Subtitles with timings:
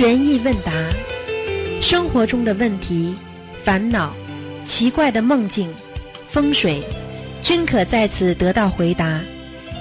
[0.00, 0.72] 悬疑问答，
[1.82, 3.14] 生活中的问题、
[3.66, 4.14] 烦恼、
[4.66, 5.70] 奇怪的梦境、
[6.32, 6.82] 风水，
[7.42, 9.20] 均可在此得到回答。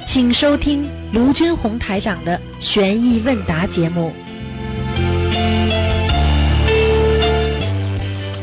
[0.10, 4.12] 请收听卢军红台长的悬疑问答节目。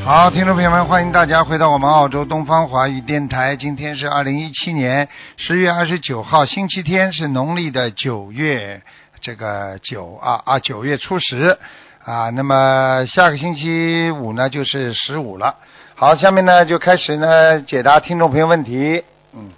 [0.02, 3.54] 好，听众朋友们，欢迎大家回到我们澳洲东方华语电台。
[3.54, 5.06] 今天是二零一七年
[5.36, 8.80] 十月二十九号，星期天，是农历的九月
[9.20, 11.58] 这个九啊啊九月初十
[12.04, 12.30] 啊。
[12.30, 15.56] 那么下个星期五呢，就是十五了。
[15.94, 19.02] 好，下面呢就开始呢解答听众朋友问题。
[19.32, 19.50] 嗯，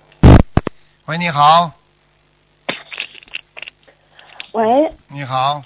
[1.07, 1.73] 喂，你好，
[4.52, 5.63] 喂，你好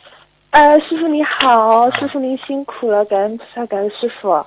[0.53, 4.29] 呃，师傅你好，师傅您辛苦了，感恩菩萨，感恩师傅。
[4.31, 4.45] 啊，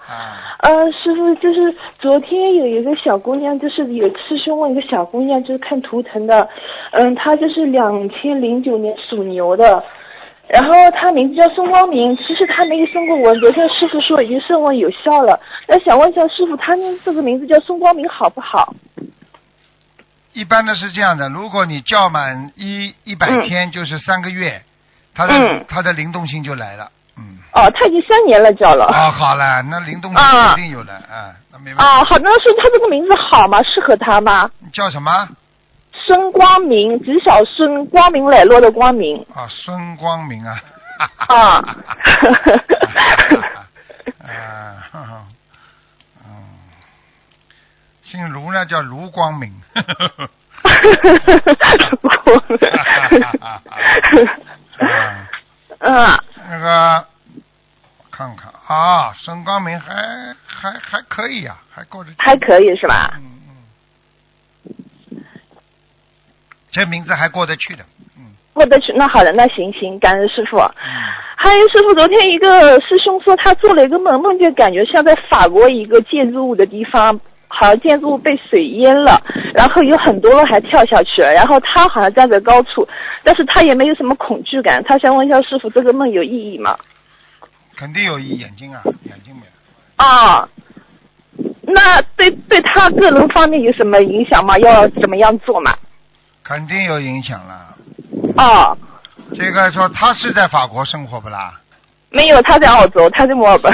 [0.59, 6.47] 呃，师傅就是昨天有一个小姑娘，就是有师兄问一个小姑娘，就是看图腾的，
[6.91, 9.83] 嗯，她就是两千零九年属牛的，
[10.47, 18.75] 然后她名字叫宋光明，其实她没有送过我，昨天师傅说已经送问有效了，那想问一下师傅，她这个名字叫宋光明好不好？
[20.33, 24.61] 一般的是这样的，如果你叫满一一百嗯天，就是三个月，
[25.15, 26.91] 它的、嗯他的灵动性就来了。
[27.17, 27.39] 嗯。
[27.53, 28.85] 哦，他已经三年了叫了。
[28.85, 31.85] 哦，好了，那灵动性啊肯定有了，啊，那没办法。
[31.85, 33.63] 啊，好，那是他这个名字好吗？
[33.63, 34.49] 适合他吗？
[34.59, 35.27] 你叫什么？
[36.05, 39.17] 孙光明，吉小孙，光明磊落的光明。
[39.33, 40.61] 啊，孙光明啊。
[41.17, 41.27] 啊
[44.23, 45.25] 啊，
[46.23, 46.27] 嗯，
[48.03, 49.51] 姓卢呢，叫卢光明。
[49.73, 49.89] 啊
[55.97, 57.05] 嗯，那个，
[58.11, 62.15] 看看啊，孙光明还还还可以呀、还过得去。
[62.19, 63.13] 还可以是吧？
[63.15, 63.23] 嗯
[65.11, 65.23] 嗯，
[66.69, 67.85] 这名字还过得去的，
[68.17, 70.57] 嗯过得去，那好的，那行行，感恩师傅。
[70.57, 70.73] 嗯，
[71.37, 77.17] 还有师傅，昨天一个师兄说他做了一个梦，梦见感觉像在法国一个建筑物的地方，
[77.57, 79.21] 好像建筑物被水淹了，
[79.53, 82.87] 然后有很多人还跳下去了，然后他好像站在高处，
[83.23, 84.83] 但是他也没有什么恐惧感。
[84.83, 86.77] 他想问一下师傅，这个梦有意义吗？
[87.77, 90.05] 肯定有一眼睛啊，眼睛没有。
[90.05, 90.47] 啊，
[91.61, 94.57] 那对对他个人方面有什么影响吗？
[94.59, 95.73] 要怎么样做嘛？
[96.43, 97.75] 肯定有影响了。
[98.37, 98.77] 哦，
[99.33, 101.59] 这个说他是在法国生活不啦？
[102.09, 103.73] 没有，他在澳洲，他在墨尔本。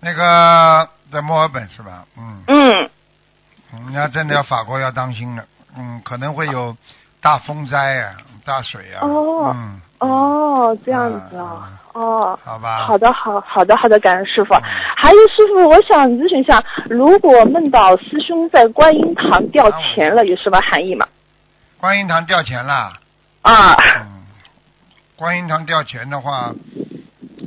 [0.00, 2.04] 那个在墨尔本是吧？
[2.18, 2.90] 嗯，嗯，
[3.72, 5.42] 嗯那真的要法国要当心了。
[5.74, 6.76] 嗯，可能会有
[7.22, 9.00] 大风灾啊，大水啊。
[9.00, 9.80] 哦嗯。
[10.00, 12.38] 哦，这样子啊，哦。
[12.44, 12.84] 好吧。
[12.84, 14.62] 好的，好好的，好的，感恩师傅嗯。
[14.94, 21.08] 还有师傅，我想咨询一下，如果梦到师兄在观音堂掉钱了，有什么含义吗？
[21.80, 22.92] 观音堂掉钱了。
[23.40, 24.26] 啊，嗯，
[25.16, 26.52] 观音堂掉钱的话，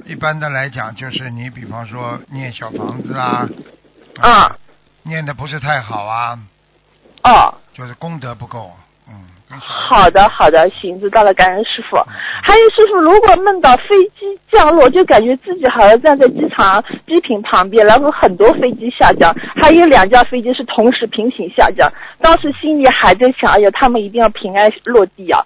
[0.06, 3.50] 一般的来讲就是你比方说念小房子啊，
[4.20, 4.56] 啊，
[5.04, 6.40] 念的不是太好啊，
[7.24, 8.72] 哦，就是功德不够。
[9.08, 11.98] 嗯，好的，好的，行，知道了，感恩师傅。
[11.98, 21.92] 嗯还有师傅，如果梦到飞机降落，就感觉自己好像站在机场机坪旁边，然后很多飞机下降，还有两架飞机是同时平行下降。
[22.20, 25.46] 当时心里还在想，哎呀，他们一定要平安落地啊，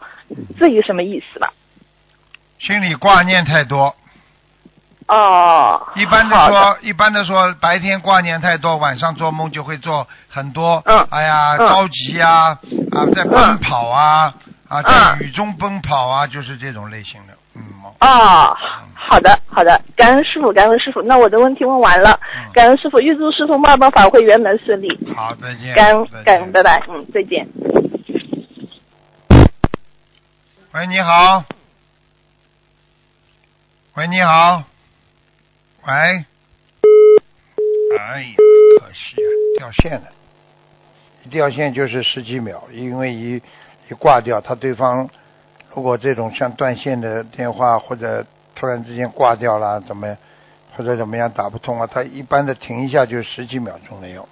[0.57, 1.51] 这有什么意思吧？
[2.59, 3.93] 心里挂念太多。
[5.07, 10.81] 哦，一般的好说，一般的说，白天挂念太多，晚上做梦就会做很多。
[10.85, 12.57] 嗯哎呀，嗯着急呀，
[12.91, 14.33] 啊，在奔跑啊，
[14.69, 17.33] 啊，在嗯雨中奔跑啊，就是这种类型的。
[17.55, 17.61] 嗯。
[17.99, 18.55] 哦，
[18.95, 21.01] 好的，好的，感恩师傅，感恩师傅。
[21.03, 24.87] 那我的问题问完了，嗯感恩师傅，预祝师傅墨尔本法会圆满顺利。
[25.15, 25.75] 好，再见。
[25.75, 27.47] 感恩感恩，拜拜，嗯，再见。
[30.71, 31.43] 喂，你好。
[33.95, 34.63] 喂，你好。
[35.85, 36.25] 喂。
[37.99, 38.35] 哎呀，
[38.79, 39.27] 可惜啊，
[39.57, 40.07] 掉线了。
[41.25, 43.41] 一掉线就是十几秒，因为一
[43.89, 45.09] 一挂掉，他对方
[45.73, 48.25] 如果这种像断线的电话或者
[48.55, 50.17] 突然之间挂掉了，怎么
[50.75, 51.87] 或者怎么样打不通啊？
[51.91, 54.27] 他一般的停一下就十几秒钟了有。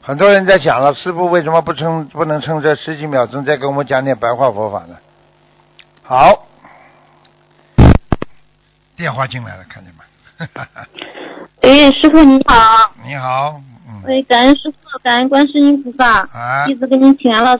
[0.00, 4.96] 很多人在想了，师傅为什么不撑不能撑这十几秒钟再给我们讲点白话佛法呢？
[6.02, 6.46] 好，
[9.02, 10.04] 电话进来了，看见吗？
[11.60, 12.54] 哎，师傅你好，
[13.04, 17.58] 你好，嗯，哎，感恩师傅，感恩观世音菩萨，啊弟，子给您请安了。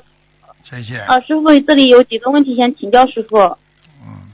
[0.62, 3.39] 谢谢，啊，师傅这里有几个问题想请教师傅，
[4.06, 4.31] 嗯，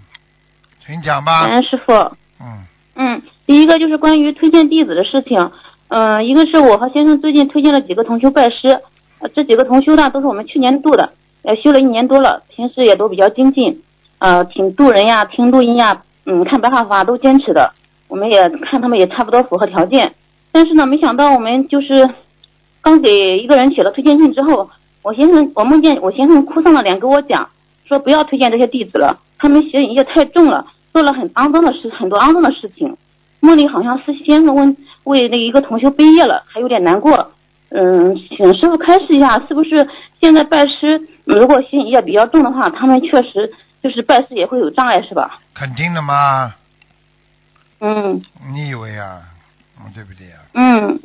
[0.84, 1.94] 请讲吧感，恩师傅。
[2.40, 2.66] 嗯，
[2.96, 5.50] 嗯，第一个就是关于推荐弟子的事情，
[5.88, 8.78] 嗯、一个是我和先生最近推荐了几个同修拜师，
[9.20, 13.82] 呃这几个同修呢都是我们去年度的，呃，修了一年多了，平时也都比较精进。
[14.18, 17.72] 呃，听度人呀，听录音呀，嗯，看白话法都坚持的。
[18.06, 20.12] 我们也看他们也差不多符合条件，
[20.52, 22.10] 但是呢，没想到我们就是
[22.82, 24.68] 刚给一个人写了推荐信之后，
[25.02, 27.48] 我先生我梦见我先生哭丧着脸跟我讲，
[27.86, 32.94] 说不要推荐这些弟子了，他们邪淫业太重了，做了很肮脏的事，很多肮脏的事情。
[33.40, 37.30] 梦里好像是先生问为那一个同学毕业了，还有点难过。
[37.70, 39.86] 嗯，请师傅开示一下，是不是
[40.20, 43.52] 现在拜师如果邪淫业比较重的话，他们确实
[43.82, 45.38] 就是办事也会有障碍，是吧？
[45.54, 46.54] 肯定的嘛，
[47.80, 48.20] 嗯
[48.50, 49.20] 你以为啊？
[49.80, 50.98] 嗯，对不对啊、嗯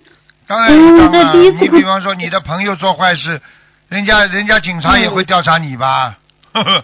[0.45, 3.41] 当然有当然，第比方说你的朋友做坏事，
[3.87, 6.17] 人家人家警察也会调查你吧？
[6.53, 6.83] 呵呵，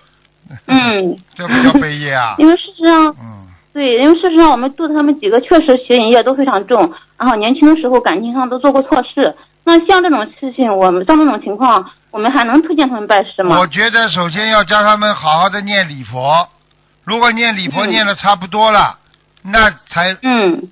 [0.67, 2.35] 嗯， 这不叫背业啊？
[2.37, 3.15] 因为事实上。
[3.21, 9.35] 嗯，对，因为事实上我们度的他们几个确实学瘾业都非常重，然后年轻的时候感情上都做过错事。
[9.65, 13.59] 那像这种事情，我们像这种情况，我们还能推荐他们拜师吗？
[13.59, 13.67] 我？
[13.67, 16.49] 觉得首先要教他们好好的念礼佛，
[17.03, 17.89] 如果念礼佛嗯。
[17.89, 18.97] 念的差不多了，
[19.43, 20.69] 那才嗯。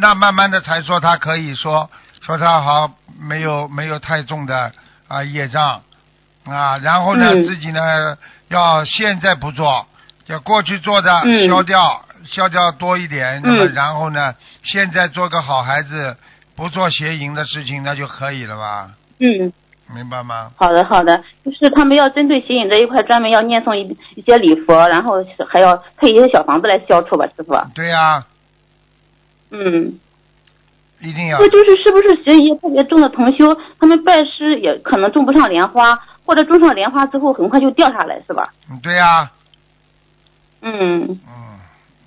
[0.00, 1.90] 那慢慢的才说他可以说
[2.22, 4.72] 说他好没有没有太重的
[5.08, 5.82] 啊业障
[6.44, 7.44] 啊，然后呢、嗯。
[7.44, 8.16] 自己呢
[8.48, 9.86] 要现在不做，
[10.26, 11.48] 要过去做的嗯。
[11.48, 13.74] 消掉、消掉多一点，那么嗯。
[13.74, 16.16] 然后呢现在做个好孩子，
[16.58, 18.90] 不做邪淫的事情那就可以了吧？
[19.20, 19.52] 嗯，
[19.94, 20.50] 明白吗？
[20.56, 27.56] 好的好的，就是他们要针对邪淫这一块专门要念诵一一些礼佛，然后还要配一些小房子来消除吧，师傅。
[27.76, 28.26] 对呀、
[29.52, 30.00] 嗯，
[31.00, 35.96] 一定要那就是是不是学业特别重的同修，他们拜师也可能种不上莲花，
[36.26, 38.52] 或者种上莲花之后很快就掉下来，是吧？
[38.68, 39.30] 嗯对呀、
[40.62, 41.02] 嗯。
[41.02, 41.18] 嗯，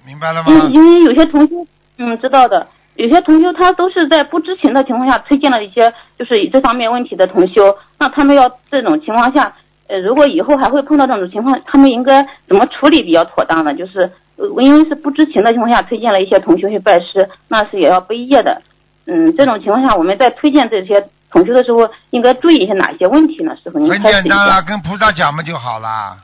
[0.05, 0.49] 明白了吗？
[0.51, 1.65] 嗯，因为有些同修，
[1.97, 9.53] 嗯，知道的，有些同修他都是在不知情的情况下推荐了一些就是这方面问题的同修，那他们要这种情况下，
[9.87, 13.73] 呃，如果以后还会碰到这种情况，他们应该怎么处理比较妥当呢？
[13.73, 18.61] 就是呃因为是不知情的情况下推荐了一些同修去拜师，那是也要背业的。
[19.07, 23.55] 嗯，这种情况下，我们在推荐这些同修的时候，应该注意一些哪些问题呢？
[23.63, 26.17] 师傅，您很简单了，跟菩萨讲嘛就好啦。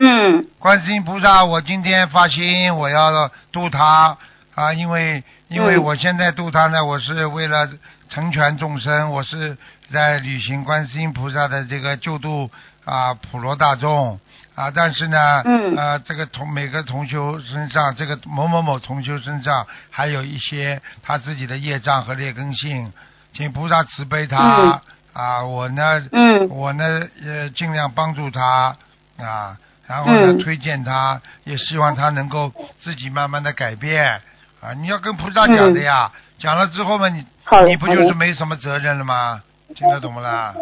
[0.00, 3.10] 嗯观世音菩萨，我今天发心，我要
[3.52, 4.16] 度他
[4.54, 5.82] 啊，因为因为嗯。
[5.82, 7.68] 我现在度他呢，我是为了
[8.08, 9.56] 成全众生，我是
[9.92, 12.50] 在履行观世音菩萨的这个救度
[12.84, 14.18] 啊普罗大众
[14.54, 15.76] 啊，但是呢，嗯。
[15.76, 22.92] 呃，这个同每个同修身上，这个某某某同修身上还有一些他自己的业障和劣根性，
[23.34, 26.48] 请菩萨慈悲他、啊，我呢，嗯。
[26.48, 28.76] 我呢，呃，尽量帮助他
[29.18, 29.56] 啊，
[29.86, 30.38] 然后呢，嗯。
[30.38, 34.20] 推荐他，也希望他能够自己慢慢的改变
[34.60, 34.72] 啊。
[34.74, 37.24] 你要跟菩萨讲的呀，讲了之后嘛，你
[37.66, 39.42] 你不就是没什么责任了吗？
[39.74, 40.54] 听得懂不啦？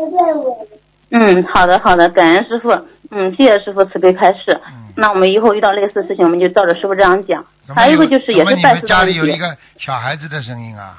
[1.10, 2.70] 嗯，好的好的，感恩师傅。
[3.12, 4.60] 嗯，谢谢师傅慈悲开示。
[4.66, 7.44] 嗯，那我们以后遇到类似的事情，我们就照着师傅这样讲。
[7.68, 9.14] 还有一个就是也是拜师你们家里。
[9.14, 10.98] 有一个小孩子的声音啊？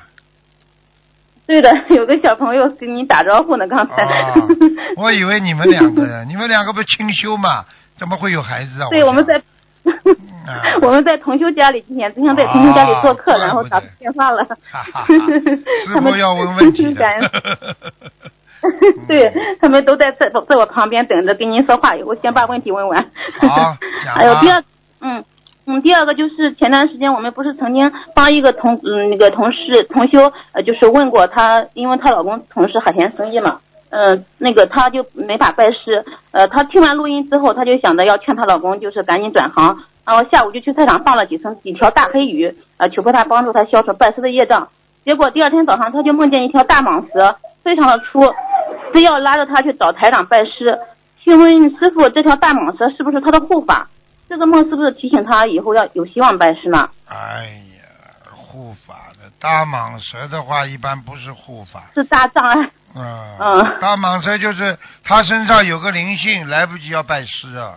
[1.46, 4.04] 对的，有个小朋友跟你打招呼呢，刚才。
[4.04, 4.48] 哦，
[4.96, 7.66] 我以为你们两个人，你们两个不清修嘛？
[8.00, 8.88] 怎么会有孩子啊？
[8.90, 9.42] 对，想我们在。
[10.48, 14.44] 啊 我们在同修家里，今天今天在同修家里做客，哦然后打怪不得电话了。
[14.45, 14.56] 哈
[14.94, 15.06] 哈哈，
[15.94, 16.94] 他们要问问题。
[19.07, 19.31] 对
[19.62, 23.06] 他们都在在在我旁边等着跟您说话，我先把问题问完。
[23.39, 23.48] 好
[24.03, 24.63] 讲吧还有第二，
[25.01, 25.24] 嗯
[25.67, 44.67] 嗯，第二个就是前段时间我们不是曾经帮一个同嗯那个同事同修呃就是问过她，因为她老公从事海鲜生意嘛，呃那个她就没法拜师，呃她听完录音之后，她就想着要劝她老公就是赶紧转行，然后下午就去菜场放了几层几条大黑鱼，呃求菩萨帮助她消除拜师的业障。
[45.06, 48.22] 结果第二天早上，她就梦见一条大蟒蛇，非常的粗，
[48.94, 50.77] 非要拉着她去找台长拜师。
[51.24, 53.88] 请问师傅，这条大蟒蛇是不是她的护法？
[54.29, 56.89] 这个梦是不是提醒她以后要有希望拜师呢？
[57.08, 57.62] 哎，
[58.48, 61.84] 护法的大蟒蛇的话，一般不是护法。
[61.94, 62.70] 是大障碍。
[62.96, 67.74] 嗯，嗯大蟒蛇就是他身上有个灵性，来不及要拜师啊。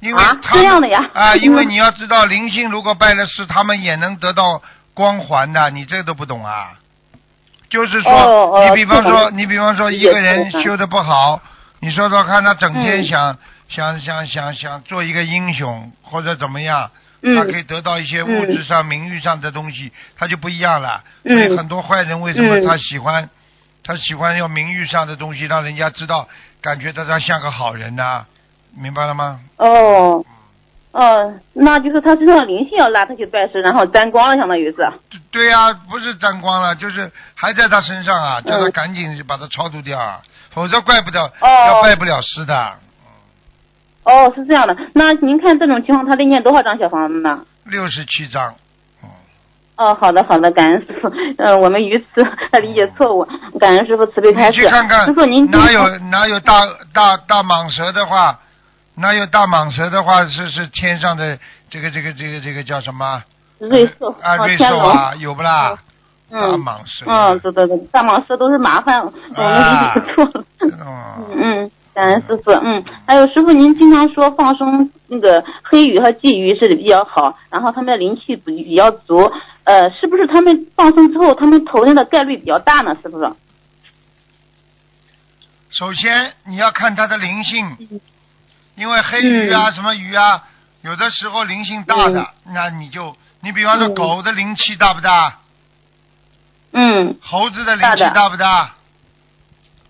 [0.00, 4.60] 因为啊他们这样的呀啊，嗯因为你要知道，灵性如果拜了师，他们也能得到
[4.92, 6.72] 光环的，你这都不懂啊？
[7.70, 11.40] 就是说，哦哦你比方说，你比方说一个人修的不好，
[11.80, 17.00] 你说说看，他整天嗯想、想想想想做一个英雄或者怎么样，嗯
[17.36, 21.02] 他可以得到一些物质上、名誉上的东西，他就不一样了。
[21.24, 23.28] 嗯所以很多坏人为什么嗯他喜欢、
[23.82, 26.28] 他喜欢要名誉上的东西，让人家知道，
[26.60, 28.26] 感觉到他像个好人呐、
[28.76, 29.40] 明白了吗？
[29.56, 30.24] 哦，
[30.92, 34.76] 哦，那就是他身上的灵性要拉他去拜师，然后沾光了，相当于是。
[35.10, 42.74] 对对呀、不是沾光了，就是还在他身上啊，叫他嗯赶紧把他超度掉啊，否则怪不得、哦要拜不了师的。
[44.04, 44.76] 哦，是这样的。
[44.92, 47.44] 那您看这种情况，他得念多少张小房子呢？
[47.64, 48.54] 六十七章，
[49.02, 49.08] 嗯，
[49.76, 51.10] 哦，好的好的，感恩师傅。
[51.38, 52.22] 嗯、我们于此
[52.60, 53.26] 理解错误，
[53.58, 54.62] 感恩师傅慈悲开你示。
[54.62, 56.54] 去看看师傅您，哪有哪有大
[56.92, 58.38] 大大蟒蛇的话，
[58.96, 61.38] 哪有大蟒蛇的话是是天上的
[61.70, 63.22] 这个这个这个这个叫什么？
[63.58, 65.76] 瑞兽啊，瑞兽啊，有不啦？
[66.30, 67.06] 大嗯蟒蛇。
[67.06, 70.44] 嗯，对对对，大蟒蛇都是麻烦，我们理解错了。
[70.60, 72.50] 嗯嗯嗯，感恩师傅。
[72.50, 79.32] 嗯，还有师傅，您经常说放生那个黑鱼和鲫鱼是比较好，然后他们的灵气比比较足。
[79.64, 82.96] 呃，是不是他们放生之后，他们投人的概率比较大呢？
[83.00, 83.32] 是不是？
[85.70, 88.00] 首先你要看它的灵性，
[88.76, 90.44] 因为黑鱼啊、什么鱼啊，
[90.82, 95.38] 有的时候灵性大的，那你就你比方说嗯狗的灵气大不大？
[96.72, 98.74] 嗯，猴子的灵气大不大？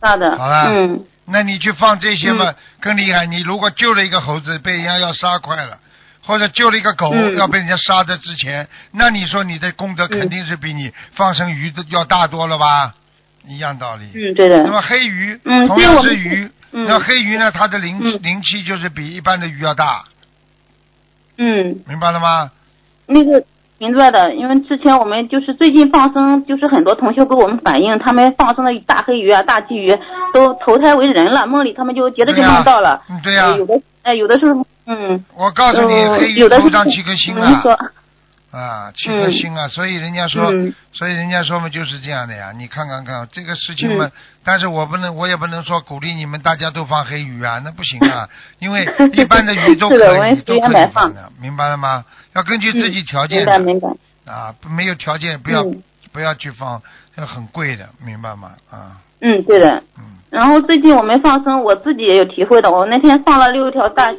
[0.00, 0.38] 大的。
[0.38, 3.26] 好了嗯那你去放这些嘛嗯更厉害。
[3.26, 5.78] 你如果救了一个猴子被人家要杀快了，
[6.22, 12.94] 或者救了一个狗嗯要被人家杀的之前，那你说你的功德肯定是比你放生鱼的要大多了吧？
[13.46, 14.04] 一样道理。
[14.14, 14.62] 嗯，对的。
[14.62, 20.04] 那么黑鱼嗯同样是鱼，嗯那黑鱼呢，它的灵嗯灵气就是比一般的鱼要大，
[21.36, 22.50] 嗯，明白了吗？
[23.06, 23.44] 那个
[23.84, 29.98] 明白的，因为之前我们就是最近放生，就是很多同学给我们反映，他们放生的大黑鱼啊、大鲫鱼
[30.32, 33.02] 都投胎为人了，梦里他们就接着就梦到了。
[33.10, 37.60] 嗯，对呀、呃有的哎，有的时候，嗯，我告诉你，呃黑鱼有的是头上几颗星啊，
[38.54, 42.52] 啊，七颗星啊，所以人家说，嗯所以人家说嘛就是这样的呀。
[42.56, 44.12] 你看看看这个事情嘛，嗯
[44.44, 48.28] 但是我不能，我也不能说鼓励你们大家都放黑鱼啊， 那不行啊，
[48.60, 48.84] 因为
[49.14, 49.96] 一般的鱼都可
[50.28, 52.04] 以，都可买放以放的，明白了吗？
[52.34, 53.88] 要根据自己条件明白的明白，
[54.32, 55.82] 啊，没有条件不要嗯
[56.12, 56.80] 不要去放，
[57.16, 58.52] 这很贵的，明白吗？
[58.70, 59.82] 啊，嗯，对的。
[59.98, 62.70] 嗯，然后最近我们放生，我自己也有体会的。
[62.70, 64.12] 我那天放了六条大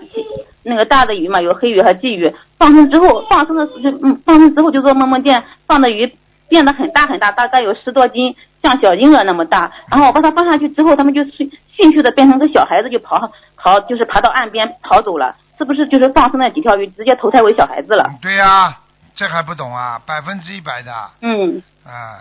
[0.66, 2.34] 那个大的鱼嘛，有黑鱼和鲫鱼。
[2.58, 6.12] 放生之后，放生的就嗯，放生之后就做梦梦见放的鱼
[6.50, 9.72] 变得很大很大，大概有十多斤，像小婴儿那么大。
[9.90, 15.36] 然后我把它放下去之后，他们就迅迅速的变成个小孩子，就跑跑就是爬到岸边跑走了。
[15.58, 18.06] 是不是就是放生那几条鱼直接投胎为小孩子了？
[18.10, 18.76] 嗯对呀、
[19.16, 20.02] 这还不懂啊？
[20.06, 20.92] 百分之一百的，
[21.22, 21.62] 嗯。
[21.86, 22.20] 啊，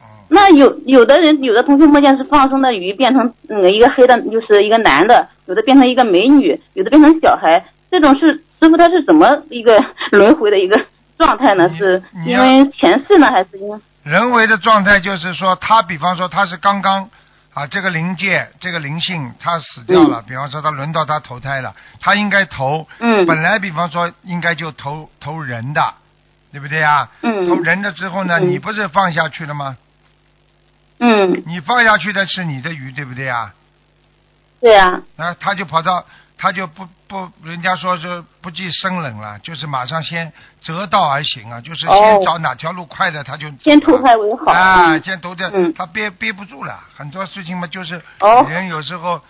[0.00, 0.06] 嗯。
[0.30, 9.82] 那有有的人，有的同学梦见是放生的鱼变成嗯一个黑的，就是一个男的，有的变成一个美女，有的变成小孩，这种是师傅他是怎么一个
[10.12, 10.80] 轮回的一个
[11.18, 11.68] 状态呢？
[11.76, 17.08] 是因为前世呢，还是因为人为的状态就是说，他比方说他是刚刚
[17.52, 25.94] 啊，这个灵界这个灵性他死掉了，比方说他轮到他投胎了，他应该投，嗯本来比方说应该就投投人的，
[26.52, 27.10] 对不对啊？
[27.22, 29.76] 嗯投人的之后呢，嗯你不是放下去了吗？
[31.00, 33.52] 嗯你放下去的是你的鱼，对不对啊？
[34.60, 36.04] 对啊那他就跑到，
[36.42, 40.32] 他就不不，人家说是不计生冷了，就是马上先
[40.62, 44.50] 择道而行啊，就是哦先找哪条路快的他就走先投啊胎为好。
[44.50, 45.74] 啊，嗯先投的，嗯。
[45.74, 48.46] 他憋憋不住了，很多事情嘛，就是哦。
[48.48, 49.20] 人有时候，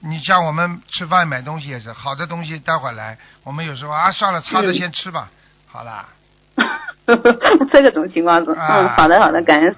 [0.00, 5.28] 你像我们吃饭买东西也是，好的东西待会儿来，我们有时候啊算了，差着嗯先吃吧，
[5.68, 6.08] 好啦，
[7.72, 8.80] 这个种情况是啊。
[8.80, 9.74] 嗯好的好的感恩。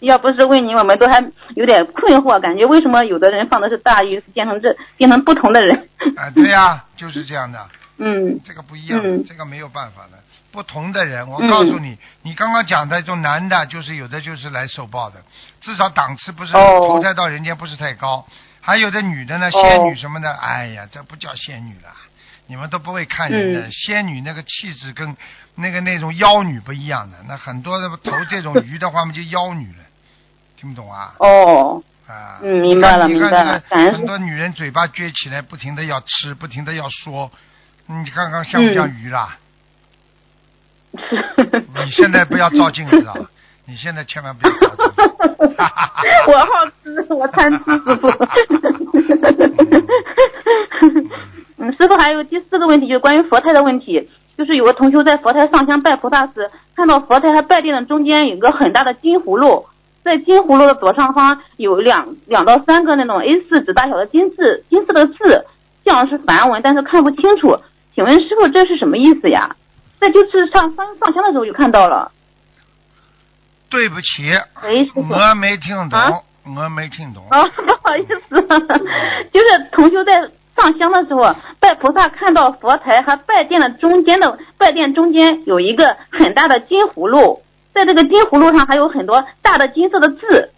[0.00, 5.88] 要不是问你，我们都还有点困惑，感觉为什么有的人放的是大鱼，变成这变成不同的人？
[6.16, 7.66] 啊，对呀、就是这样的，
[7.98, 9.24] 嗯这个不一样，嗯。
[9.26, 10.18] 这个没有办法的。
[10.52, 11.48] 不同的人，我嗯。
[11.48, 15.16] 告诉你，你刚刚讲的这种男的，就是有的就是来受报的，
[15.62, 16.80] 至少档次不是哦。
[16.88, 18.26] 投胎到人间不是太高。
[18.60, 19.50] 还有的女的呢，哦。
[19.50, 21.88] 仙女什么的，哎呀，这不叫仙女了，
[22.46, 23.60] 你们都不会看人的。
[23.66, 25.16] 嗯仙女那个气质跟
[25.54, 29.84] 那个那种妖女不一样的，那很多的投这种鱼的话嘛，就妖女了，
[30.56, 31.14] 听不懂啊？
[31.18, 37.30] 哦，啊，嗯明白了你看明白了很多女人嘴巴撅起来，不停的要吃，不停的要说，
[37.86, 39.38] 你看看像不像嗯鱼啦？
[40.94, 43.14] 你现在不要照镜子啊！
[43.66, 45.02] 你现在千万不要照镜子。
[46.28, 46.46] 我好
[46.82, 48.08] 吃，我贪吃，师傅。
[51.64, 54.08] 嗯，师傅还有第四个问题，就是关于佛台的问题。
[54.36, 59.66] 就是有个同修在佛台上香拜菩萨时，看到佛台和拜殿的中间有个很大的金葫芦，
[60.02, 65.46] 在金葫芦的左上方有两两到三个那种 A 四纸大小的金字金色的字，
[65.84, 67.56] 像是梵文，但是看不清楚。
[67.94, 69.54] 请问师傅这是什么意思呀？
[70.00, 72.10] 在就是上上上香的时候就看到了。
[73.70, 74.32] 对不起。
[74.94, 76.10] 我没听懂啊，
[76.44, 77.22] 我没听懂。
[77.30, 78.42] 哦，不好意思，
[79.32, 87.42] 就是同修在上香的时候，拜菩萨看到佛台和拜殿的中间的拜殿中间有一个很大的金葫芦，
[87.72, 90.50] 在这个金葫芦上还有很多大的金色的字。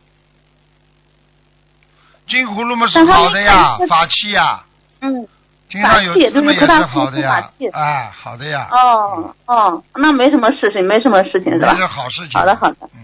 [2.29, 4.65] 金葫芦嘛是好的呀，法器呀，
[5.01, 5.27] 嗯，
[5.71, 11.77] 经常有法器字嘛也是好的呀法器，哎，好的呀，哦哦，那没什么事情，没什么事情是吧那？
[11.79, 12.33] 是好事情。
[12.33, 12.77] 好的好的。
[12.95, 13.01] 嗯，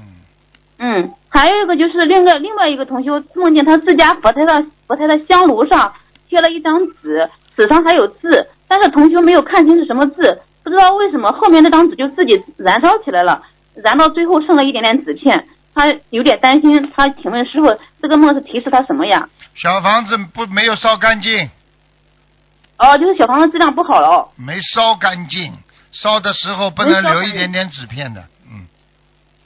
[0.78, 5.94] 嗯，还有一个就是另外另外一个同学梦见他自家佛台的佛台的香炉上
[6.32, 13.42] 贴了一张纸，纸上还有字，但是同学没有看清是什么字，不知道为什么后面那张纸就自己燃烧起来了，
[13.74, 19.28] 燃到最后剩了一点点纸片，他有点担心，他请问师傅，这个梦是提示他什么呀？
[19.54, 21.50] 小房子不没有烧干净，
[22.78, 24.28] 哦，就是小房子质量不好了哦。
[24.36, 25.52] 没烧干净，
[25.92, 28.64] 烧的时候不能留一点点纸片的，嗯，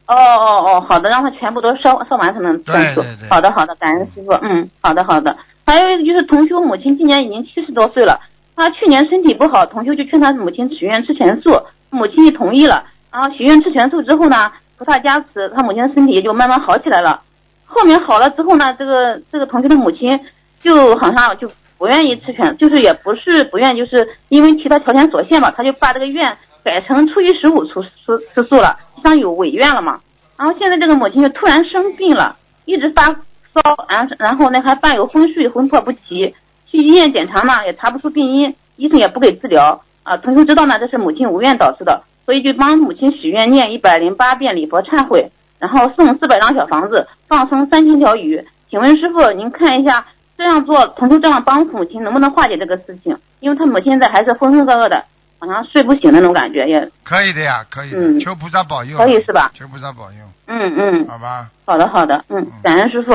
[0.06, 3.02] 哦哦哦，好的，让他全部都烧烧完才能算数。
[3.02, 4.30] 对对对好的好的，感恩师傅。
[4.42, 5.36] 嗯，好的好的。
[5.66, 8.20] 还有一个就是同修母亲今年已经七十多岁了，
[8.54, 12.84] 她去年身体不好，同修就劝她母亲许愿吃全素，母亲也同意了。
[13.12, 17.22] 然后许愿吃全素之后呢，菩萨加持，她母亲的身体也就慢慢好起来了。
[17.64, 20.20] 后面好了之后呢，这个这个同学的母亲
[20.62, 29.98] 就好像就不愿意吃全，就是也不是不愿，就是因为其他条件所限嘛，他就把这个愿改成初一十五吃吃吃素了，像有违愿了嘛。
[30.38, 33.16] 然后现在这个母亲就突然生病了，一直发
[33.62, 36.34] 烧，然然后呢还伴有昏睡、魂魄不齐，
[36.66, 40.16] 去医院检查呢也查不出病因，医生也不给治疗啊。
[40.18, 48.44] 同学知道呢这是母亲无愿导致的，所以就帮母亲许愿念一百零八遍礼佛忏悔，然后送四百张小房子，放生三千条鱼。
[48.68, 53.16] 请问师傅，您看一下这样做，同修这样帮母亲能不能化解这个事情？
[53.40, 55.04] 因为他母亲现在还是浑浑噩噩的，
[55.38, 59.50] 好像睡不醒那种感觉，也可以的呀，可以的，嗯求菩萨保佑，可以是吧？
[59.54, 61.06] 求菩萨保佑，嗯嗯。
[61.06, 61.48] 好吧？
[61.64, 63.12] 好的，好的，嗯，感恩师傅。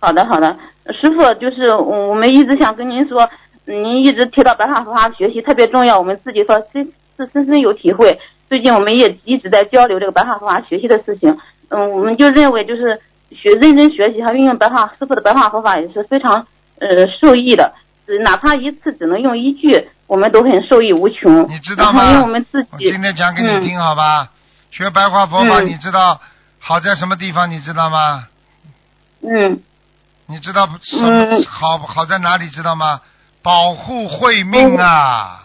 [0.00, 0.56] 好的，好的，
[1.00, 3.28] 师傅就是我我们一直想跟您说，
[3.64, 8.18] 您一直提到白话佛法学习特别重要，我们自己说深是深深有体会。
[8.48, 11.36] 最近我们也一直在交流这个白话佛法学习的事情，
[11.68, 13.00] 嗯，我们就认为就是
[13.32, 16.46] 学认真学习和运用白话师傅的白话佛法也是非常
[16.78, 17.74] 呃受益的，
[18.22, 21.46] 哪怕一次只能用一句，我们都很受益无穷。
[21.48, 24.30] 你知道吗因为我们自己我今天讲给你听好吧？
[24.70, 26.18] 学白话佛法，嗯你知道
[26.58, 27.50] 好在什么地方？
[27.50, 28.28] 你知道吗？
[29.20, 29.60] 嗯
[30.28, 32.48] 你知道什么嗯好好在哪里？
[32.50, 33.00] 知道吗？
[33.42, 35.42] 保护慧命啊！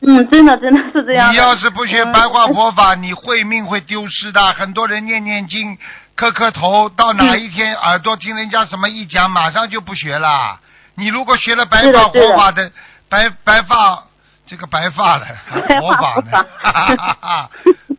[0.00, 1.30] 嗯，真的真的是这样。
[1.30, 4.40] 你要是不学嗯白话佛法，你慧命会丢失的。
[4.54, 5.76] 很多人念念经、
[6.14, 10.58] 磕磕头，到哪一天耳朵听人家什么一讲，马上就不学了。
[10.94, 12.72] 你如果学了白发是的的佛法的
[13.10, 14.02] 白白发，
[14.46, 15.26] 这个白发了，
[15.78, 16.46] 佛法呢？
[16.58, 17.50] 哈哈哈哈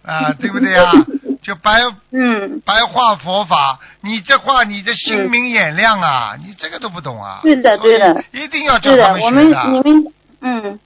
[0.04, 0.92] 啊，对不对啊？
[1.42, 1.72] 就白
[2.12, 7.40] 嗯，白话佛法，你这话你这心明眼亮啊，你这个都不懂啊？
[7.42, 8.24] 对的对的。
[8.32, 9.82] 一定要叫对的他，们我们学的。
[9.84, 10.80] 你们嗯，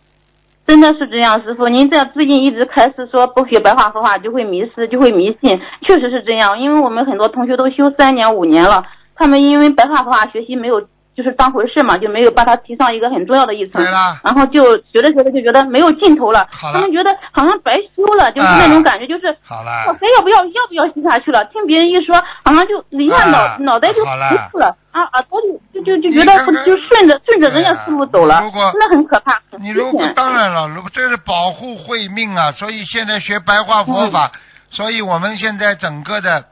[0.65, 19.35] 真的是这样，师傅，您这最近一直开始说不学白话佛法就会迷失，就会迷信，确实是这样，因为我们很多同学都修三年五年了，他们因为白话佛法学习没有就是当回事嘛，就没有把它提上一个很重要的一层对，啦，然后就学着学着就觉得没有尽头了，他们觉得好像白修了，就是那种感觉，就是。
[19.43, 21.45] 好了我还，要不要要不要修下去了？
[21.45, 25.39] 听别人一说，好像就一下脑、啊脑袋就好了糊涂了啊，耳朵
[25.73, 34.39] 就就就就觉得就顺着顺着人家思路走了，如果真的很可怕，你如果当然了，如果这是保护慧命啊，所以现在学白话佛法，嗯
[34.71, 36.45] 所以我们现在整个的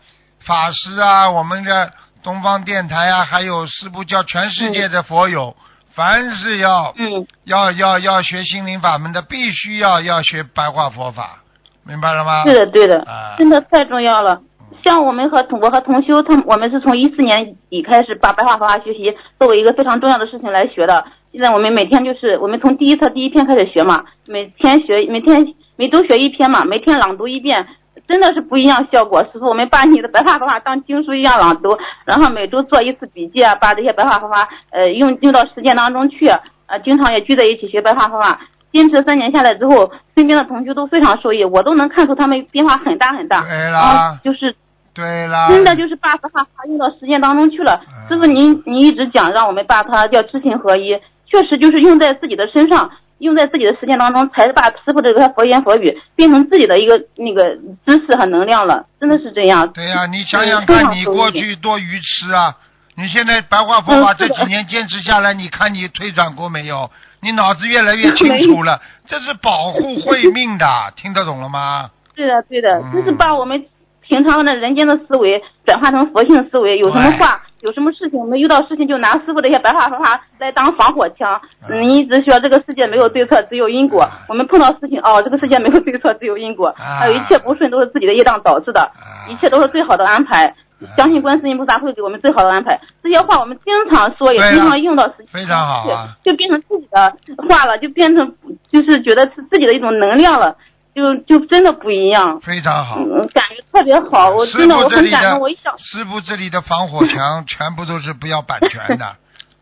[0.45, 1.91] 法师啊，我们的
[2.23, 5.55] 东方电台啊，还有四部叫全世界的佛友，
[5.93, 7.27] 凡是要嗯。
[7.45, 11.43] 要要要学心灵法门的，必须要要学白话佛法，
[11.85, 12.43] 明白了吗？
[12.45, 13.35] 对的对的，啊。
[13.37, 14.41] 真的太重要了。
[14.83, 21.05] 像我们和同我和同修，他们我们是从一四年底开始把白话佛法学习作为一个非常重要的事情来学的。
[21.31, 27.67] 现在我们每天就是我们从第一册第一篇开始学嘛，每天学每天每周学一篇嘛，每天朗读一遍，
[28.07, 29.23] 真的是不一样效果。
[29.31, 36.27] 师傅，我们把你的白话佛法当经书一样朗读，然后每周做一次笔记啊，把这些白话佛法呃用用到实践当中去，
[36.67, 38.39] 呃，经常也聚在一起学白话佛法。
[38.71, 43.41] 坚持三年下来之后，身边的同学都非常受益，我都能看出他们变化很大很大。
[43.41, 44.55] 对啦，就是
[44.95, 47.79] 对啦，真的就是把白话佛法用到实践当中去了。
[47.87, 52.89] 嗯师傅您您一直讲让我们把它叫知行合一，确实就是用在自己的身上，
[53.23, 57.55] 用在自己的实践当中，才把师傅这个佛言佛语变成自己的一个那个
[57.85, 59.71] 知识和能量了，真的是这样。
[59.73, 62.55] 对呀、你想想看，你过去多愚痴啊！
[62.95, 66.91] 你现在白话佛法这几年坚持下来，你看你退转过没有？
[67.21, 71.89] 你脑子越来越 清楚了，这是保护慧 命的，听得懂了吗？
[72.15, 73.65] 对的，对的嗯，就是把我们
[74.01, 81.41] 平常的人间的思维转化成佛性思维，有什么话，有什么事情，我们遇到事情就拿师傅这些白话佛法来当防火墙。
[81.69, 84.05] 嗯你一直说这个世界没有对错，只有因果。
[84.27, 86.67] 我们碰到事情，哦，这个世界没有对错，只有因果。
[86.77, 90.53] 啊还有一切不顺都是自己的业障导致的，啊一切都是最好的安排。
[90.97, 92.77] 相信观世音菩萨会给我们最好的安排。
[93.01, 97.15] 这些话我们经常说，也经常用到实际非常好啊就变成自己的
[97.47, 98.35] 话了，就变成
[98.69, 100.57] 就是觉得是自己的一种能量了，
[100.93, 102.41] 就就真的不一样。
[102.41, 102.97] 非常好。
[102.97, 105.39] 嗯，感觉特别好，我真的我很感动。
[105.39, 109.05] 我一想，师傅这里的防火墙 全部都是不要版权的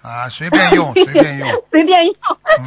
[0.03, 1.47] 啊，随便用随便用。
[1.71, 2.13] 随便用，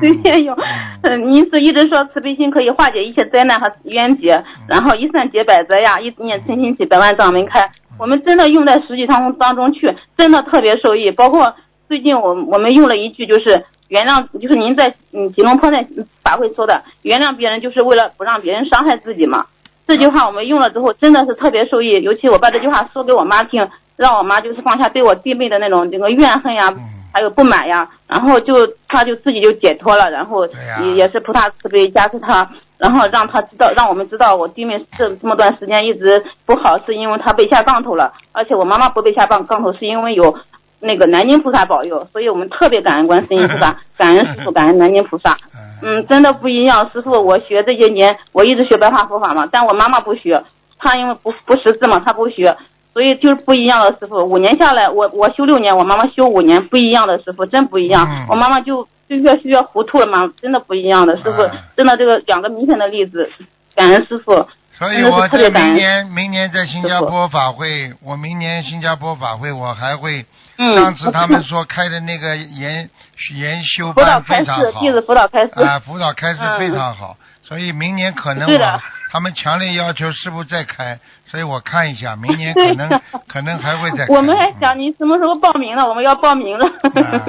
[0.00, 0.56] 随便用。
[0.56, 7.70] 嗯嗯，您是一直说慈悲心可以化解一切灾难和冤结，嗯然后一善解百灾呀，一念嗔心起，百万障门开。
[7.98, 11.10] 我们真的用在实际当中当中去，真的特别受益。
[11.10, 11.54] 包括
[11.88, 15.86] 最近我我们用了一句，就是原谅，就是您在嗯吉隆坡那
[16.22, 19.44] 法会说的，原谅别人就是为了不让别人伤害自己嘛。
[19.86, 22.02] 这句话我们用了之后，真的是特别受益。
[22.02, 26.80] 尤其我把这句话说给我妈听，让我妈就是放下对我弟妹的那种这个怨恨呀，嗯
[27.12, 30.46] 还有不满呀，然后就她就自己就解脱了，然后
[30.82, 40.34] 也也是菩萨慈悲加持她，然后让她知道，让我们知道我弟妹这这么段时间一直不好，是因为她被下杠头了，而且我妈妈不被下杠杠头，是因为有
[40.80, 45.36] 那个南京菩萨保佑，所以我们特别感恩观世音菩萨， 感恩师傅，感恩南京菩萨。
[45.84, 46.88] 嗯，真的不一样。
[46.92, 50.42] 师傅，我学这些年，我一直学白话佛法嘛，但我妈妈不学，
[50.78, 52.56] 她因为不不识字嘛，她不学，
[52.92, 54.24] 所以就是不一样的师傅。
[54.24, 58.06] 五年下来，我我修六年，我妈妈修五年，不一样的师傅，真不一样。
[58.08, 63.30] 嗯我妈妈就就越学越糊涂了嘛，真的不一样的师傅，嗯真的这个两个明显的例子，
[63.74, 64.46] 感恩师傅。
[64.76, 70.26] 所以我在特别感恩明年明年在新加坡法会，我明年新加坡法会我还会，
[70.58, 72.90] 嗯，上次他们说开的那个研
[73.36, 75.52] 研修辅导班非常好弟子辅导开示。
[75.60, 78.80] 啊，辅导开示非常好，所以明年可能我
[79.12, 84.12] 他们强烈要求师傅再开，所以我看一下，明年可能可能还会再开。
[84.12, 85.88] 我们还嗯想你什么时候报名了？
[85.88, 86.66] 我们要报名了。
[86.66, 87.22] 啊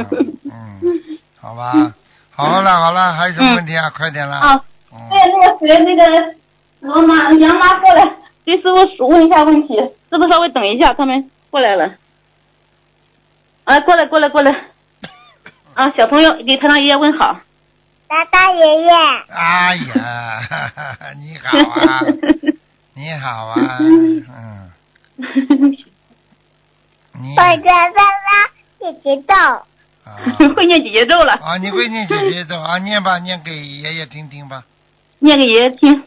[0.52, 0.82] 嗯，
[1.40, 1.94] 好吧，
[2.32, 3.88] 好了好了，还有什么问题啊？
[3.92, 4.40] 快点啦！
[4.40, 6.34] 啊，嗯对，那个谁，那个
[6.86, 8.64] 罗妈杨妈过来，给师
[8.98, 9.76] 傅问一下问题。
[9.76, 11.96] 师傅稍微等一下，他们过来了。
[13.64, 14.52] 啊，过来过来过来。
[15.74, 17.40] 啊，小朋友给太上爷爷问好。
[18.08, 18.92] 大大爷爷，
[19.30, 20.42] 哎呀，
[21.18, 22.02] 你好啊，
[22.94, 24.70] 你好啊， 嗯，
[27.20, 28.30] 你我在爸爸
[28.80, 29.34] 姐姐豆，
[30.06, 30.22] 啊
[30.56, 32.78] 会念姐姐咒了，啊，你会念姐姐咒啊？
[32.78, 34.64] 念吧，念给爷爷听听吧。
[35.18, 36.04] 念给爷爷听。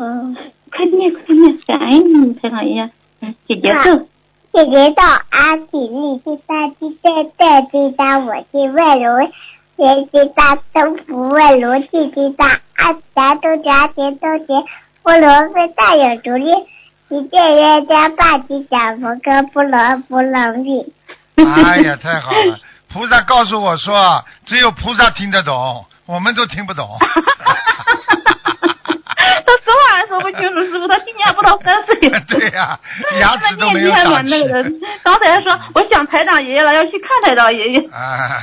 [0.00, 0.36] 嗯，嗯，
[0.70, 2.90] 快念快念，感恩你太上爷爷。
[3.20, 4.08] 嗯，姐姐咒。
[4.52, 9.30] 姐姐豆阿体力是大鸡蛋蛋鸡蛋，我是外如
[9.76, 14.64] 学鸡蛋都不问如鸡鸡蛋，阿达都夹钱都钱，
[15.04, 16.50] 菠萝非大有主力，
[17.10, 20.92] 一见人家把鸡讲佛哥不能不能理。
[21.36, 22.58] 哎呀，太好了！
[22.92, 26.88] 菩萨告诉我说，只有菩萨听得懂，我们都听不懂。
[29.70, 31.94] 他说话还说不清楚，师傅，他今年还不到三岁。
[32.28, 32.78] 对呀
[33.20, 34.70] 牙齿都没有那长齐念经还蛮那个的。
[35.04, 37.80] 刚才还说我想台长爷爷了，要去看台长爷爷。
[37.92, 38.42] 啊，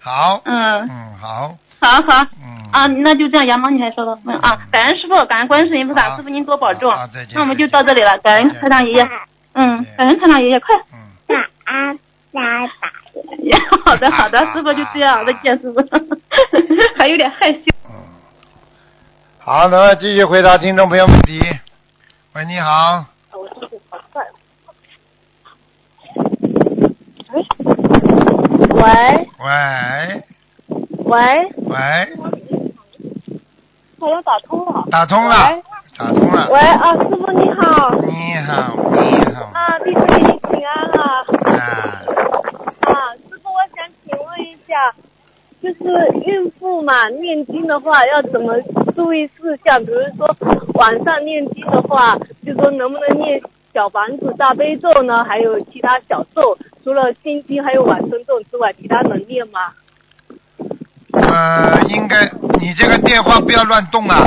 [0.00, 2.26] 好，嗯，嗯，好，好好。
[2.40, 7.34] 嗯，啊，那就这样，杨毛你还说了，嗯啊，感恩师傅，感恩观世音菩萨，好师傅您多保重好再见。
[7.34, 9.08] 那我们就到这里了，感恩台长爷爷，
[9.54, 10.74] 嗯，感恩台长爷爷，快。
[10.92, 11.98] 嗯，
[12.32, 13.54] 晚安，大大爷。
[13.84, 15.82] 好的好的，师傅就这样，再见师傅，
[16.96, 17.60] 还有点害羞。
[19.48, 21.40] 嗯，好，那么继续回答听众朋友问题。
[22.34, 23.06] 喂，你好，
[27.32, 27.42] 喂
[29.38, 30.22] 喂
[30.98, 31.16] 喂，
[31.56, 31.76] 喂，
[33.98, 34.84] 好像打通了。
[34.90, 35.62] 打通了喂，
[35.96, 36.48] 打通了。
[36.50, 37.90] 喂啊，师傅你好。
[38.04, 41.24] 你好，你好，啊，弟子给你请安了。
[41.56, 42.04] 啊，
[42.82, 44.92] 啊，师傅，我想请问一下，
[45.60, 45.84] 就是
[46.24, 48.54] 孕妇嘛，念经的话要怎么
[48.94, 49.84] 注意事项？
[49.84, 50.28] 比如说
[50.74, 52.16] 晚上念经的话，
[52.46, 53.40] 就说能不能念
[53.74, 55.24] 小房子、大悲咒呢？
[55.24, 59.60] 还有其他小咒，除了心经还有晚生咒之外，其他能念吗？
[61.12, 64.22] 呃，应该你这个电话不要乱动啊，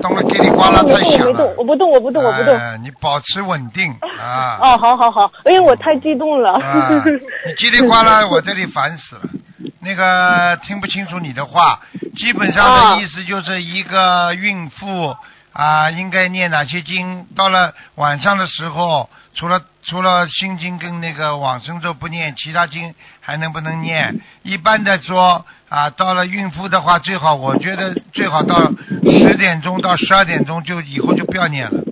[0.00, 1.54] 动了叽里呱啦我太响了。
[1.56, 2.56] 我不动，我不动，我不动，我不动。
[2.56, 4.58] 哎你保持稳定啊。
[4.60, 6.52] 哦，好好好，因为我太激动了。
[6.52, 9.22] 啊，你叽里呱啦，我这里烦死了。
[9.80, 11.80] 那个听不清楚你的话，
[12.16, 15.16] 基本上的意思就是一个孕妇
[15.52, 17.26] 啊，应该念哪些经？
[17.34, 24.20] 到了晚上的时候，除了除了心经跟那个往生咒不念，其他经还能不能念？
[24.42, 28.70] 一般的说啊，到了孕妇的话，最好我觉得最好到
[29.04, 31.82] 十点钟到十二点钟就以后就不要念了。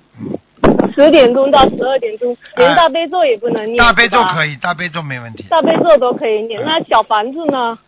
[0.97, 3.77] 嗯，十点钟到十二点钟，连大悲咒也不能念。
[3.79, 4.57] 大悲咒可以。
[4.57, 5.45] 大悲咒没问题。
[5.51, 7.79] 大悲咒都可以念，那小房子呢？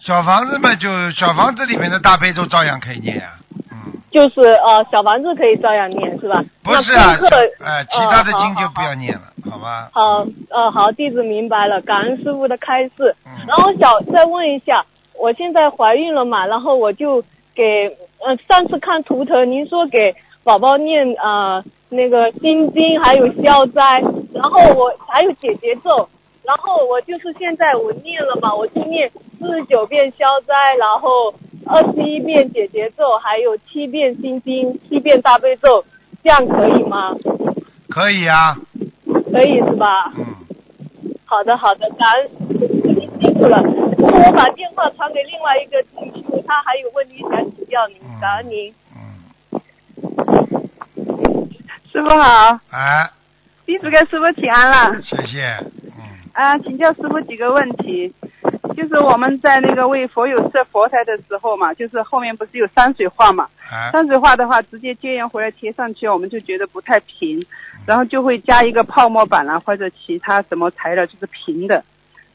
[0.00, 3.32] 小房子嘛，就小房子里面的大悲咒照样可以念呀、
[3.72, 6.44] 嗯，就是呃小房子可以照样念是吧？
[6.62, 8.82] 不是啊其他的呃经就不。
[8.82, 9.88] 要念了，好吧？
[9.92, 13.16] 好，呃，好，弟子明白了，感恩师傅的开示。
[13.24, 14.84] 嗯然后小再问一下，
[15.18, 17.22] 我现在怀孕了嘛，然后我就
[17.54, 17.62] 给
[18.18, 20.14] 呃上次看图腾，您说给
[20.46, 24.00] 宝宝念呃那个心经，还有消灾，
[24.32, 26.08] 然后我还有解结咒，
[26.44, 31.34] 然后我就是现在我念了嘛，我就念四十九遍消灾，然后
[31.66, 35.84] 二十一遍解结咒，还有七遍心经，七遍大悲咒，
[36.22, 37.12] 这样可以吗？
[37.90, 38.56] 可以啊，
[39.32, 40.12] 可以是吧？
[40.16, 40.24] 嗯，
[41.24, 42.30] 好的，好的，感恩
[42.96, 43.60] 您辛苦了。
[43.98, 48.70] 那我把电话传给另外一个同学，他还有问题想请教您，感恩您。
[48.70, 48.74] 嗯，
[51.96, 53.10] 师傅好，哎，
[53.64, 55.00] 弟子给师傅请安了。
[55.00, 55.56] 谢谢，
[55.96, 56.02] 嗯，
[56.34, 58.12] 啊，请教师傅几个问题，
[58.76, 63.48] 就是我们在那个为佛友设佛台的时候嘛，就是后面不是有山水画嘛？
[63.72, 67.42] 哎，山水画的话，直接接缘回来贴上去，我们就觉得不太平，
[67.86, 71.82] 然后就会加一个泡沫板啊，或者其他什么材料，就是平的，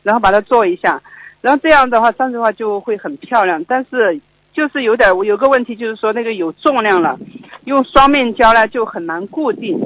[0.01, 0.99] 然后把它做一下，
[1.41, 3.63] 然后这样的话山水画就会很漂亮。
[3.65, 4.19] 但是
[4.53, 7.15] 就是有点有个问题，就是说那个有重量了，
[7.65, 9.77] 用双面胶呢就很难固定，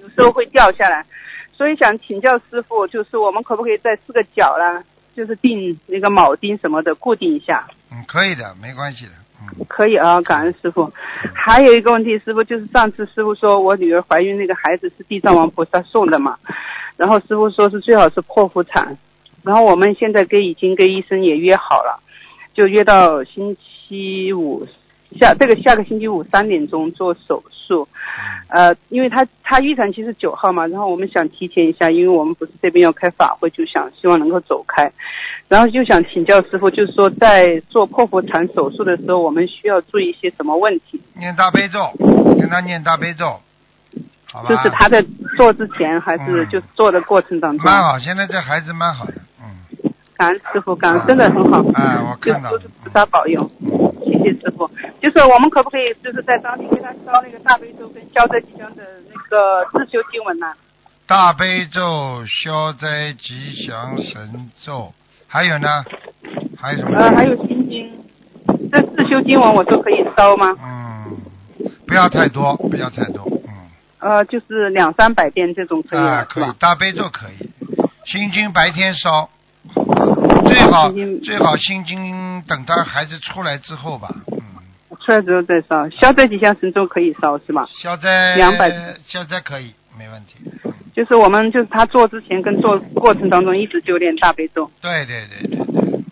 [0.00, 1.04] 有时候会掉下来，
[1.52, 4.82] 所以想请教师傅，就是我们可不可以在四个角呢，
[5.14, 7.66] 就是钉那个铆钉什么的固定一下？
[7.90, 10.92] 嗯，可以的，没关系的，嗯，可以啊，感恩师傅。
[11.34, 16.36] 还有一个问题，师傅就是上次师傅说我女儿怀孕那个孩子是地藏王菩萨送的嘛，
[16.96, 18.96] 然后师傅说是最好是剖腹产，
[19.42, 22.00] 然后我们现在跟已经跟医生也约好了，
[22.54, 24.66] 就约到星期五
[25.16, 27.86] 下这个下个星期五三点钟做手术，
[28.48, 34.90] 呃，因为他他预产期是九号嘛，然后我们想提前一下，因为我们不是这边要开法会，就想希望能够走开，
[35.48, 41.00] 然后就想请教师傅，就是说在做剖腹产手术的时候，我们需要注意一些什么问题？
[41.14, 41.78] 念大悲咒，
[42.38, 43.40] 跟他念大悲咒，
[44.26, 44.48] 好吧？
[44.48, 45.04] 就是他在
[45.36, 47.64] 做之前还是嗯就是做的过程当中？
[47.64, 51.64] 蛮好，现在这孩子蛮好的，嗯，感恩师傅，感恩真的很好。
[51.74, 52.50] 哎，我看到
[52.82, 53.50] 菩萨保佑，
[54.18, 54.70] 谢谢师傅。
[55.00, 60.52] 就是我们可不可以就是在当地给他烧那个大悲咒跟消灾吉祥的那个自修经文呢？
[61.06, 64.92] 大悲咒、消灾吉祥神咒，
[65.28, 65.84] 还有呢？
[66.58, 66.98] 还有什么？
[66.98, 67.92] 呃，还有心经，
[68.72, 70.56] 这自修经文我都可以烧吗？
[70.60, 71.16] 嗯，
[71.86, 77.50] 不要太多，不要太多，嗯，呃，就是两三百遍这种可以啊，可以大悲咒可以，
[78.04, 79.30] 心经白天烧，
[80.48, 80.90] 最好
[81.22, 84.38] 最好心经等他孩子出来之后吧，嗯，
[85.04, 87.66] 出来之后再烧，消灾吉祥神咒可以烧是吧？
[87.82, 88.70] 消灾两百
[89.06, 94.70] 消灾可以，没问题，嗯就是我们就是他做之前跟做过程当中一直就练大悲咒。
[94.80, 95.58] 对对对对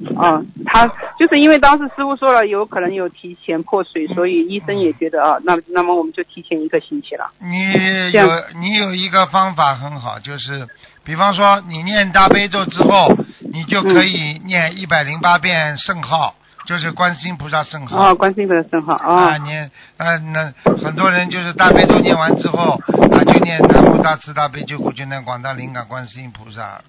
[0.05, 0.87] 对，哦，他
[1.19, 7.31] 就是因为当时师傅说了有可能有提前破水，所以医生也觉得啊，那那么我们就提前一个星期了。
[7.41, 8.29] 你有
[8.61, 10.69] 你有一个方法很好，就是
[11.05, 13.15] 比方说你念大悲咒之后，
[13.53, 16.35] 你就可以念一百零八遍圣号，
[16.67, 18.11] 就是观世音菩萨圣号。
[18.11, 22.81] 哦，观世音菩萨圣号啊，哦，念啊，那很多人就是大悲咒念完之后，
[23.13, 26.81] 啊，就念南无大慈大悲救苦救难广大灵感观世音菩萨，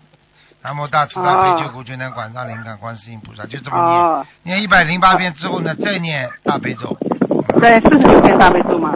[0.63, 6.97] 南无大慈大悲救苦救难广大灵感观世音菩萨，就这么念，哦，念一百零八遍之后呢，再念大悲咒，
[7.61, 8.93] 在四十九遍大悲咒嘛。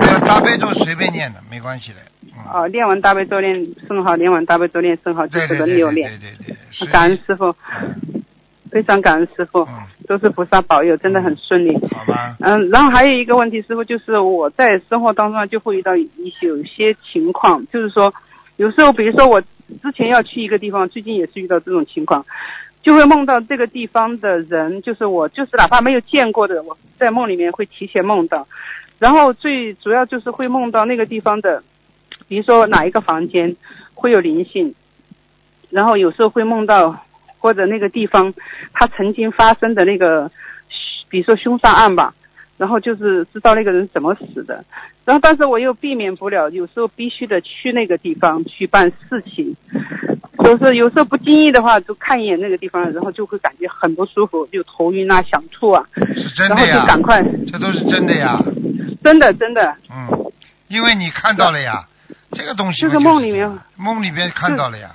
[0.00, 2.11] 呃，大悲咒随便念的，没关系的，嗯，
[2.52, 6.10] 哦，练完大悲咒练圣号，练完大悲咒练圣号，就是轮流练。
[6.18, 6.86] 对对对，是。
[6.86, 8.22] 感恩师傅，嗯
[8.70, 11.76] 非常感恩师傅，嗯，都是菩萨保佑，真的很顺利。
[11.94, 16.08] 好吧，嗯，然后还有一个问题，师傅就是我在生活当中就会遇到一
[16.40, 18.14] 些有些情况，就是说
[18.56, 22.24] 有时候比如说我之前要去一个地方，最近也是遇到这种情况，
[22.82, 28.48] 就会梦到这个地方的人，就是我就是哪怕没有见过的，我在梦里面会提前梦到，
[28.98, 31.62] 然后最主要就是会梦到那个地方的，
[32.28, 33.56] 比如说哪一个房间
[33.94, 34.74] 会有灵性，
[35.70, 37.04] 然后有时候会梦到
[37.38, 38.32] 或者那个地方
[38.72, 40.30] 他曾经发生的那个，
[41.08, 42.14] 比如说凶杀案吧，
[42.56, 44.64] 然后就是知道那个人怎么死的，
[45.04, 49.56] 然后但是我又避免不了，有时候必须得去那个地方去办事情，
[50.44, 58.38] 就是有时候不经意的话，就看一眼那个地方，然后就会感觉很不舒服，就头晕啊、想吐啊，是真然后的呀，就赶快，这都是真的呀，
[59.02, 60.30] 真的真的，嗯，
[60.68, 61.86] 因为你看到了呀，
[62.32, 64.90] 这个东西就是梦里面梦里面看到了呀，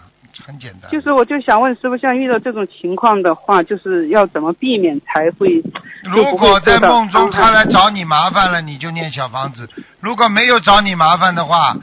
[0.46, 5.62] 很简单，就是我就想问师傅，像遇到这种情况的话，就是要怎么避免才会
[6.04, 9.66] 如果在梦中他来找你麻烦了，你就念小房子；
[10.00, 11.76] 如果没有找你麻烦的话，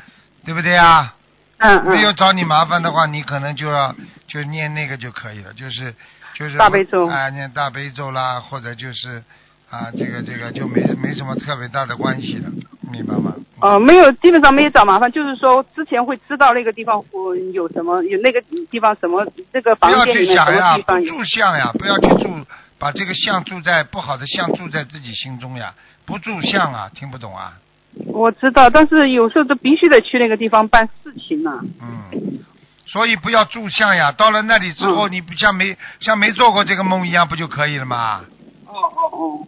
[0.44, 1.14] 对不对啊？
[1.58, 1.90] 嗯嗯。
[1.92, 3.94] 没有找你麻烦的话，你可能就要
[4.26, 5.94] 就念那个就可以了，就是
[6.34, 7.06] 就是大悲咒。
[7.06, 9.22] 啊、念大悲咒啦，或者就是
[9.74, 12.48] 啊，这个这个就没没什么特别大的关系了，
[12.92, 13.34] 明白吗？
[13.60, 21.12] 哦，没有，基本上没有找麻烦，就是说之前会知道那个地方我有什么，有那个地方什么，这个房不要去间里面什想呀，不么地方有。
[21.14, 22.46] 住相呀，不要去住，
[22.78, 25.74] 把这个相住在不好的相住在自己心中呀，
[26.06, 27.54] 不住相啊，听不懂啊？
[28.06, 32.40] 我知道，但是有时候都必须得去那个地方办事情呐、嗯，
[32.86, 38.24] 所以不要住相呀，到了那里之后，嗯你不像没像没做过这个梦一样，不就可以了吗？
[38.74, 39.38] 哦哦哦，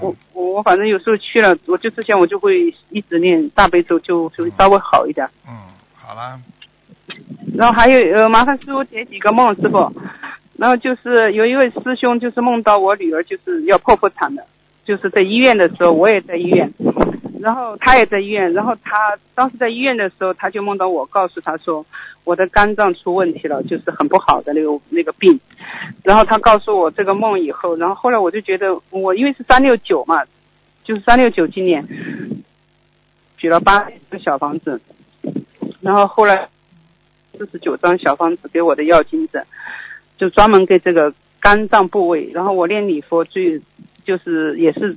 [0.00, 5.28] 我我我反正有时候去了，我就之前我就会一直念大悲咒，就就稍微好一点。
[5.46, 5.52] 嗯，
[5.94, 6.40] 好啦，
[7.54, 9.92] 然后还有呃，麻烦师傅解几个梦，师傅。
[10.56, 14.46] 然后就是有一位师兄，就是梦到我女儿就是要剖腹产的，
[14.84, 16.72] 就是在医院的时候，我也在医院，
[17.42, 21.84] 然后他也在医院，然后他当时在医院的时候，他就梦到我，告诉他说
[22.22, 25.40] 我的肝脏出问题了，就是很不好的那个那个病。
[26.04, 30.22] 然后他告诉我这个梦以后，然后后来我就觉得我因为是三六九嘛，
[30.84, 31.84] 就是三六九今年
[33.36, 34.80] 举了八个小房子，
[35.80, 36.48] 然后后来
[37.36, 39.44] 四十九张小房子给我的要经者，
[40.16, 43.60] 就专门给这个肝脏部位，然后我练礼佛最
[44.04, 44.96] 就是也是，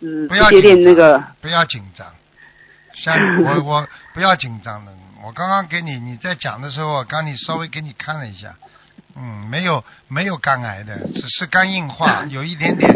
[0.00, 2.06] 嗯，不要紧张那个，不要紧张，
[2.94, 4.92] 像 我我不要紧张的，
[5.24, 8.54] 我刚刚给你你在讲的时候，我刚你稍微给你看了一下，
[9.16, 12.90] 嗯，没有没有肝癌的，只是肝硬化， 有一点点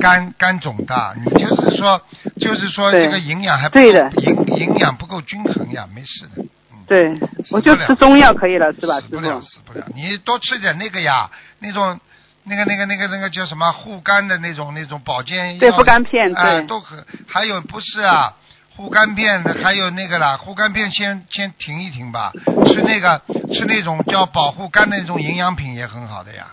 [0.00, 2.02] 肝肝肿大，你就是说
[2.40, 6.44] 就是说这个营养还不够对的营营养不够均衡呀，没事的，
[6.88, 7.16] 对，
[7.50, 9.40] 我就吃中药可以了，是吧，死不了？
[9.42, 12.00] 死不了，你多吃点那个呀，那种。
[12.48, 17.04] 那个、那个、那个、那个叫什么护肝的那种、那种保健药，对护肝片哎、对都可。
[17.26, 18.34] 还有不是啊，
[18.76, 22.32] 护肝片的，还有那个啦，护肝片先先停一停吧，
[22.66, 23.20] 吃那个
[23.52, 26.46] 吃那种叫保护肝的那种营养品也很好的呀，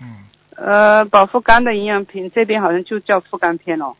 [0.00, 0.24] 嗯，
[0.56, 3.94] 呃，保护肝的营养品这边好像就叫护肝片哦。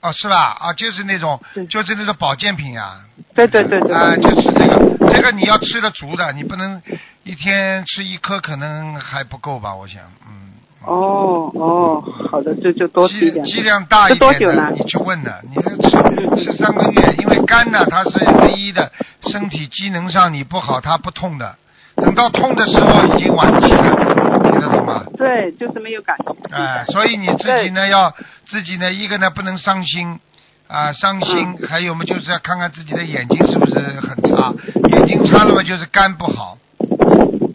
[0.00, 0.56] 哦是吧？
[0.60, 3.00] 啊，就是那种就是那种保健品呀，
[3.34, 3.92] 对对对对。
[3.92, 6.80] 啊，就吃这个，这个你要吃的足的，你不能
[7.24, 9.74] 一天吃一颗，可能还不够吧？
[9.74, 10.52] 我想，嗯。
[10.84, 12.00] 哦哦，
[12.30, 13.44] 好的，就就多吃一点。
[13.44, 18.10] 剂剂量大一点的，你去问的，你要吃吃三个月，因为肝呢，它是
[18.42, 18.90] 唯一的
[19.22, 21.56] 身体机能上你不好，它不痛的，
[21.96, 25.02] 等到痛的时候已经晚期了，听得懂吗？
[25.18, 26.32] 对，就是没有感觉。
[26.56, 28.14] 哎，所以你自己呢要
[28.46, 30.20] 自己呢，一个呢不能伤心
[30.68, 34.52] 啊，伤心，嗯还有嘛就是要看看自己的眼睛是不是很差，
[34.90, 36.58] 眼睛差了嘛就是肝不好，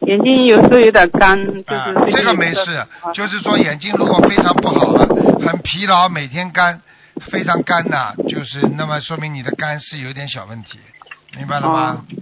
[0.07, 5.07] 眼睛有时候有点干，就是、啊，这个没事，就是说眼睛如果非常不好了，
[5.45, 6.81] 很疲劳，每天干，
[7.31, 10.79] 非常干呐、就是那么说明你的肝是有点小问题，
[11.37, 12.03] 明白了吗？
[12.09, 12.15] 哦。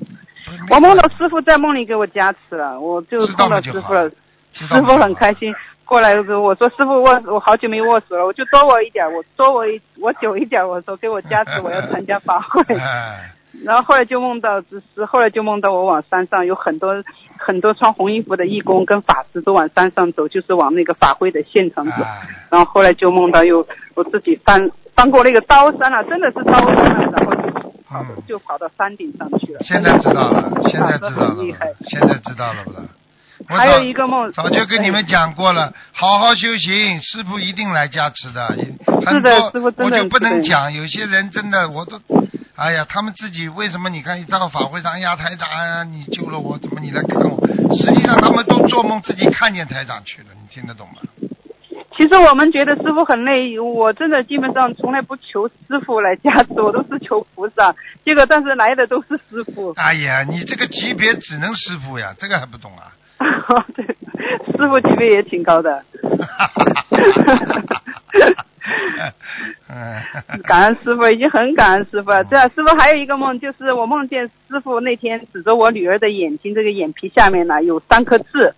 [0.69, 4.09] 我梦到师傅在梦里给我加持了，我就知道碰到师傅了，
[4.53, 5.53] 师傅很开心，
[5.91, 12.63] 过来的时候我说师傅握我好久没握手了，我就多我一点，我多我一我久一点，我说给我加持，我要参加法会。
[12.79, 13.29] 哎，
[13.65, 17.03] 然后后来就梦到，只是后来就梦到我往山上有很多
[17.37, 21.91] 很多穿红衣服的义工跟法师都往山上走，就是往那个法会的现场走。
[21.91, 27.51] 哎，然后后来就梦到又我自己翻翻过那个刀山了，真的是刀山了，然后就
[27.89, 29.59] 跑、嗯就跑到山顶上去了。
[29.61, 32.79] 现在知道了，现在知道了厉害，现在知道了不啦？
[33.49, 38.47] 我还有一个梦，早就跟你们讲过了，好好修行，师傅一定来加持的。
[39.05, 41.99] 很多师傅真的我就不能讲，有些人真的我都，
[42.55, 43.89] 哎呀，他们自己为什么？
[43.89, 47.47] 你看一到法会上，哎呀，台长，你救了我，怎么你来看我？
[47.75, 51.01] 实际上他们都做梦自己看见台长去了，你听得懂吗？
[51.97, 57.75] 其实我们觉得师傅很累，我真的基本上从来不求师傅来加持，我都是求菩萨。
[58.05, 62.93] 结果但是来的都是师傅，哎呀，你这个级别只能师傅呀，这个还不懂啊？
[63.75, 65.83] 对，师傅级别也挺高的。
[69.67, 70.01] 嗯，
[70.43, 72.23] 感恩师傅，已经很感恩师傅了。
[72.25, 78.53] 对啊，师傅还有一个梦，就是我梦见师傅那天指着我女儿的眼睛，这个眼皮下面呢有三颗痣，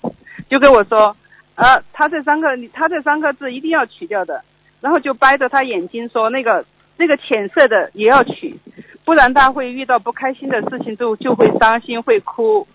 [0.49, 1.15] 就跟我说，
[1.55, 4.41] 啊，他这三个，他这三颗痣一定要取掉的。
[4.81, 6.65] 然后就掰着他眼睛说，那个
[6.97, 8.59] 那个浅色的也要取，
[9.05, 12.67] 不然他会遇到不开心的事情就就会伤心会哭。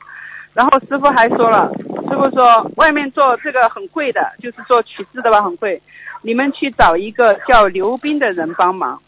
[0.58, 1.70] 然后师傅还说了，
[2.08, 5.80] 师傅说外面做这个很贵的，就是做取痣的吧很贵，
[6.20, 9.00] 你们去找一个叫刘斌的人帮忙。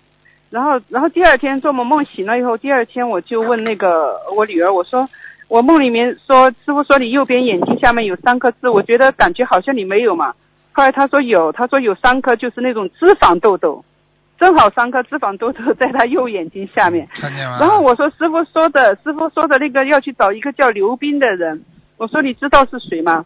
[0.48, 5.08] 然后，然后第二天做梦梦醒了以后，第二天我就问那个我女儿，我说
[5.48, 10.32] 我梦里面说师傅说你右边眼睛下面有三颗痣，我觉得感觉好像你没有嘛。
[10.70, 13.84] 后来他说有，他说有三颗就是那种脂肪痘痘，
[14.40, 17.06] 正好三颗脂肪痘痘在他右眼睛下面。
[17.12, 17.58] 看见吗？
[17.60, 21.62] 然后我说师傅说的，师傅说的那个要去找一个叫刘斌的人，
[21.98, 23.22] 我说你知道是谁吗？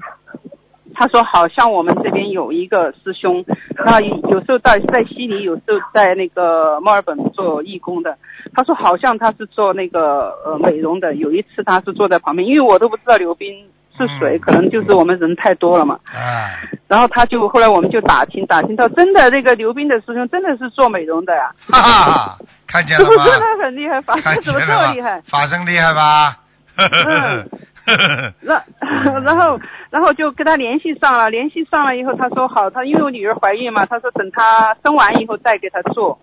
[0.96, 3.44] 他说好像我们这边有一个师兄，
[3.84, 8.16] 那有时候在在悉尼，有时候在那个墨尔本做义工的。
[8.52, 15.98] 他说好像他是做那个呃美容的，有一次他是坐在旁边，因为我都不知道刘斌是谁，嗯可能就是我们人太多了嘛。
[16.12, 23.46] 哎，然后他就后来我们就打听打听到，真的那个刘斌的师兄真的是做美容的呀，哈哈哈，看见了师傅真吗？
[23.58, 25.20] 的很厉害，法看师怎么这么厉害？
[25.30, 26.38] 法生厉害吧？
[26.76, 27.48] 嗯。
[28.40, 28.64] 然
[29.22, 36.18] 然后然后就跟他联系上了，联系上了以后，他说好，他因为我女儿怀孕嘛，他说等她生完以后再给她做，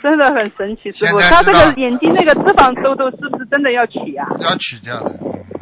[0.00, 5.61] 真的很神奇，师傅，他这个眼睛那个脂肪痘痘是不是真的要取呀、要取掉的，嗯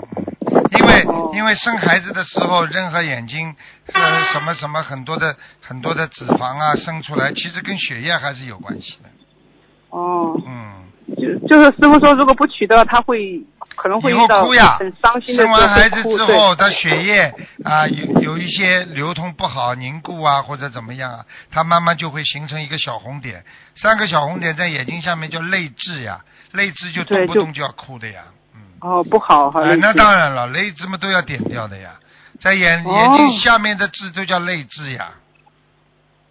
[0.73, 1.31] 因为哦。
[1.35, 3.55] 因为生孩子的时候，任何眼睛
[3.93, 9.09] 呃什么什么很多的很多的脂肪啊生出来，其实跟血液还是有关系的，
[9.91, 10.87] 哦，嗯。
[11.17, 13.41] 就就是师傅说，如果不取的话，他会
[13.75, 14.77] 可能会以遇到后哭呀。
[14.79, 23.45] 很伤心的生完孩子之后，他血液啊有有一些流通不好、凝固啊或者怎么样啊，它慢慢就会形成一个小红点，
[23.75, 26.21] 三个小红点在眼睛下面叫泪痣呀，
[26.53, 28.35] 泪痣就动不动就要哭的呀，嗯，
[28.81, 31.91] 哦不好，好哎，那当然了，泪痣嘛都要点掉的呀，
[32.41, 35.13] 在眼哦眼睛下面的痣都叫泪痣呀，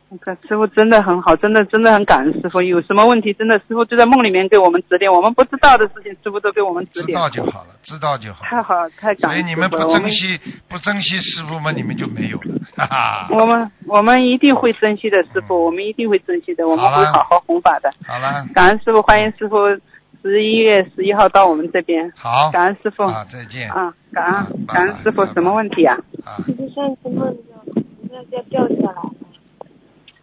[0.09, 2.59] 我看师傅真的很好，真的真的很感恩师傅。
[2.63, 7.13] 有什么问题，真的师傅就在梦里面给我们指点，我们不知道的事情，师傅都给我们指点知。
[7.13, 8.43] 道就好了，知道就好。
[8.43, 13.27] 太好了，太感恩师所以你们不珍惜不珍惜师傅嘛，你们就没有了，哈哈。
[13.29, 17.93] 我们我们一定会珍惜的，师傅，我们一定会珍惜的，我们会好好弘法的。
[18.07, 19.57] 好了，感恩师傅，欢迎师傅
[20.21, 22.11] 十一月十一号到我们这边。
[22.15, 23.03] 好，感恩师傅。
[23.03, 23.71] 啊，再见。
[23.71, 25.97] 啊，感啊恩感恩师傅，什么问题啊？
[26.25, 27.55] 啊，就是上次梦到
[28.09, 29.01] 那要掉下来。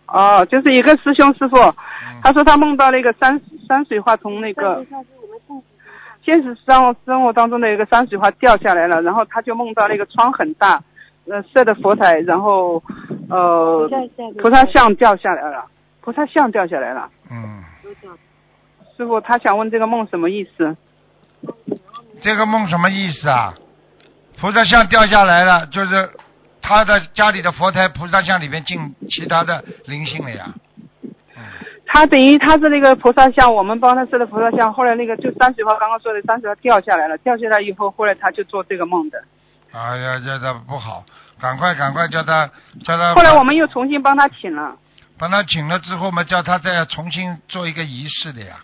[0.09, 4.84] 哦，就是一个师兄师傅，嗯他说他梦到那个山山水画从那个
[6.24, 10.82] 现实生活生活当中的一个山水画掉下来了，然后他就梦到那个窗很大，
[11.28, 12.82] 呃，设的佛台，然后
[13.28, 13.88] 呃
[14.40, 15.64] 菩萨像掉下来了，
[16.01, 17.09] 菩萨像掉下来了。
[17.30, 17.62] 嗯，
[18.97, 20.76] 师傅，他想问这个梦什么意思？
[22.22, 23.55] 这个梦什么意思啊？
[24.38, 26.11] 菩萨像掉下来了，就是
[26.61, 30.53] 他的家里的佛台菩萨像里面进其他的灵性了呀。
[31.86, 39.22] 他等于他是那个菩萨像，我们帮他设的菩萨像，后来那个就山水画刚刚说的山水画掉下来了，掉下来以后，后来他就做这个梦的。
[39.72, 41.05] 哎呀，这这不好，
[41.40, 42.51] 赶快赶快叫他
[42.84, 43.14] 叫他。
[43.14, 44.76] 后来我们又重新帮他请了。
[45.18, 48.57] 帮他请了之后嘛，叫他再重新做一个仪式的呀。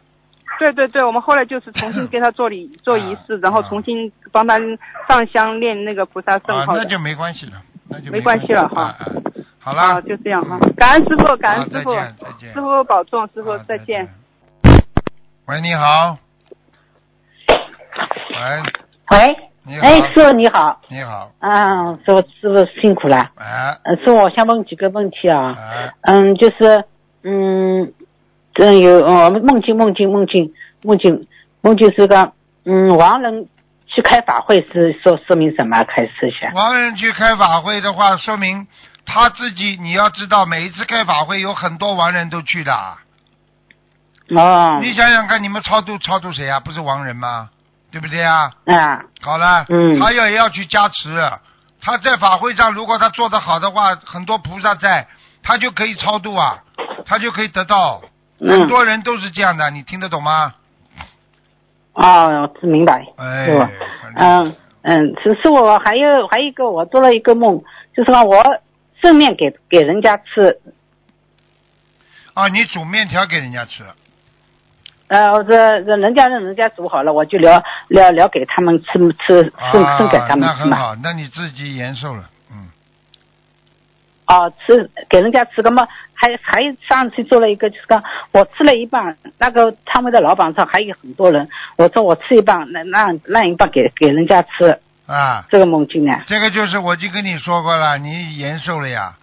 [0.62, 4.58] 对对对，我们后来就是重新给他做礼 做仪式，啊然后重新帮他
[5.08, 6.84] 上香念那个菩萨圣啊，号的。
[6.84, 7.52] 那就没关系了，
[7.88, 8.68] 那就没关系了。
[8.68, 8.82] 哈。
[8.82, 9.06] 啊啊
[9.64, 10.58] 好啊，了，就这样哈。
[10.76, 12.52] 感恩师傅，感恩师傅，再见。
[12.52, 14.08] 师傅保重，师傅再见。。
[15.46, 16.16] 喂，你好。
[19.10, 19.86] 喂，喂，你好。
[19.86, 23.78] 哎，师傅你好，你好，啊，师傅师傅辛苦了，哎。
[23.84, 26.84] 呃，师傅我想问几个问题啊，哎，嗯，就是
[27.22, 27.92] 嗯，
[28.55, 31.26] 这有哦梦境梦境梦境梦境
[31.61, 32.32] 梦境是个
[32.64, 33.48] 嗯亡人
[33.86, 35.84] 去开法会是说说明什么？
[35.84, 36.53] 开始一下。
[36.55, 38.66] 亡人去开法会的话，说明
[39.05, 42.72] 他自己你要知道，每一次开法会有很多亡人都去的。
[44.34, 46.61] 哦，你想想看，你们超度超度谁啊？
[46.61, 47.50] 不是亡人吗？
[47.90, 48.50] 对不对啊？
[48.64, 51.30] 嗯，好了，嗯他要也要去加持。
[51.82, 55.07] 他在法会上，如果他做得好的话，很多菩萨在，
[55.42, 56.62] 他就可以超度啊，
[57.05, 58.00] 他就可以得到。
[58.43, 60.53] 很嗯，多人都是这样的，你听得懂吗？
[61.95, 63.70] 哦，是明白，哎，是吧？
[64.16, 67.62] 嗯嗯，是是我还有还有一个我做了一个梦，
[67.95, 68.43] 就是说我
[69.01, 70.59] 正面给给人家吃，
[72.34, 73.84] 啊，你煮面条给人家吃，
[75.09, 80.47] 呃，这这人家让人家煮好了，我就聊聊聊给他们吃吃剩啊剩给他们吃嘛。
[80.47, 82.68] 那很好，那你自己延寿了，嗯，
[84.33, 88.03] 哦，吃给人家吃个嘛，还还上次做了一个，就是说
[88.33, 96.22] 我吃了一半，那个摊位的老板说还有很多人，我说我吃一半，那让让一半给给人家吃，啊，这个梦境呢？
[96.26, 99.18] 这个就是我就跟你说过了，你延寿了呀？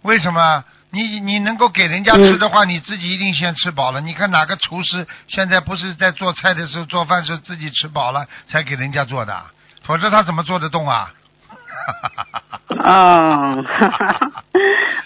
[0.00, 0.64] 为什么？
[0.90, 4.00] 你你能够给人家吃的话，你自己一定先吃饱了。
[4.00, 9.36] 你看哪个厨师现在不是在做菜的时候、做饭时候自己吃饱了才给人家做的，
[9.82, 11.12] 否则他怎么做得动啊？
[12.82, 13.64] 哦，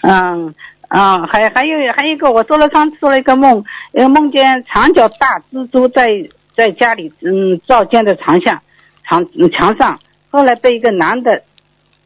[0.01, 0.55] 嗯
[0.89, 3.63] 嗯，还还有还有一个，我做了上次做了一个梦，
[3.93, 6.07] 呃，梦见长脚大蜘蛛在
[6.55, 8.61] 在家里嗯照见的床下
[9.07, 9.99] 床嗯墙上，
[10.31, 11.43] 后来被一个男的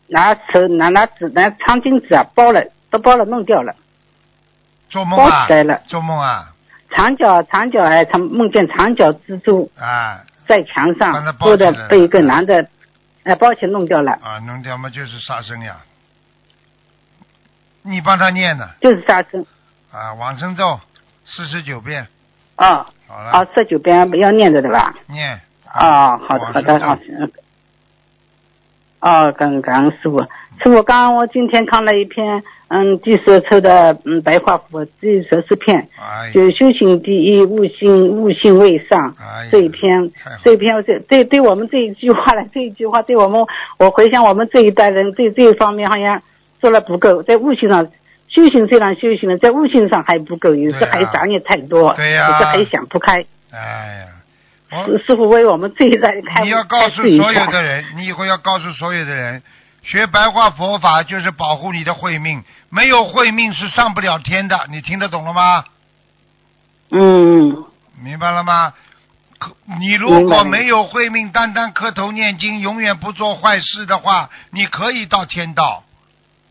[0.08, 3.78] 拿手拿拿纸拿餐巾纸啊包了，都包了弄掉了，包
[4.90, 5.48] 做梦啊？
[5.48, 6.50] 起来了，做梦啊？
[6.92, 10.20] 长脚长脚还长梦见长脚蜘蛛啊！
[10.46, 12.68] 在墙上把它包或者起来被一个男的
[13.24, 15.78] 哎，把钱弄掉了，啊，弄掉嘛就是杀生呀。
[17.84, 19.46] 你帮他念呢就是杀生。
[19.92, 20.80] 啊，往生咒
[21.26, 22.08] 四十九遍，
[22.56, 24.94] 啊好了，啊，十九遍要念着的对吧？
[25.08, 25.40] 念。
[25.66, 27.00] 啊，好的好的啊。
[27.10, 27.32] 嗯
[29.00, 32.42] 哦，感感恩师傅，师傅，刚刚我今天看了一篇，
[32.76, 40.10] 嗯，第十抽的嗯白话佛第十四篇，哎，就修行第一，悟性悟性未上哎这一篇，
[40.44, 43.46] 这一篇这对对我们这一句话呢，这一句话对我们，
[43.78, 46.24] 我回想我们这一代人对这一方面好像
[46.60, 47.86] 做了不够，在悟性上
[48.28, 52.30] 修行虽然修行了，在悟性上还不够，有时还杂念太多，对呀。
[52.32, 53.24] 有时还想不开。
[53.52, 54.08] 哎
[54.72, 59.44] 呀，师师傅为我们这一代开你要告诉所有的人，你以后要告诉所有的人，
[59.84, 65.66] 学白话佛法就是保护你的慧命，没有慧命是上不了天的，你听得懂了吗？
[66.90, 67.66] 嗯
[68.02, 68.74] 明白了吗？
[69.38, 75.84] 可你如果没有慧命，单单磕头念经，永远不做坏事的话，你可以到天道。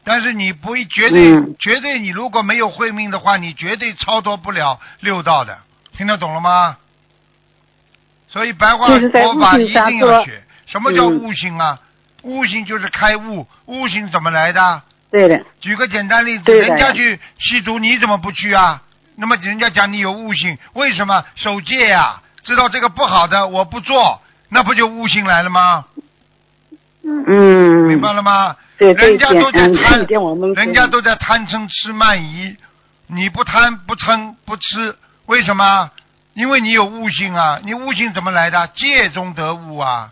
[0.05, 5.59] 但是你不会绝对、嗯绝对，你如果没有慧命的话，你绝对超脱不了六道的，
[5.97, 6.77] 听得懂了吗？
[8.29, 10.43] 所以白话佛法一定要学。
[10.67, 11.79] 什么叫嗯悟性啊？
[12.23, 14.83] 悟性就是开悟，悟性怎么来的？
[15.11, 18.83] 对的，举个简单例子，人家去吸毒，你怎么不去啊？
[19.17, 25.85] 那么人家讲你有悟性，为什么守戒呀、知道这个不好的，我不做，那不就悟性来了吗？
[27.05, 28.57] 嗯，明白了吗？
[28.79, 30.07] 对人家都在贪
[30.55, 32.57] 人家都在贪嗔痴慢疑，
[33.09, 34.97] 你不贪不嗔不吃，
[35.27, 35.91] 为什么？
[36.35, 37.61] 因为你有悟性啊！
[37.63, 38.67] 你悟性怎么来的？
[38.69, 40.11] 戒中得悟啊！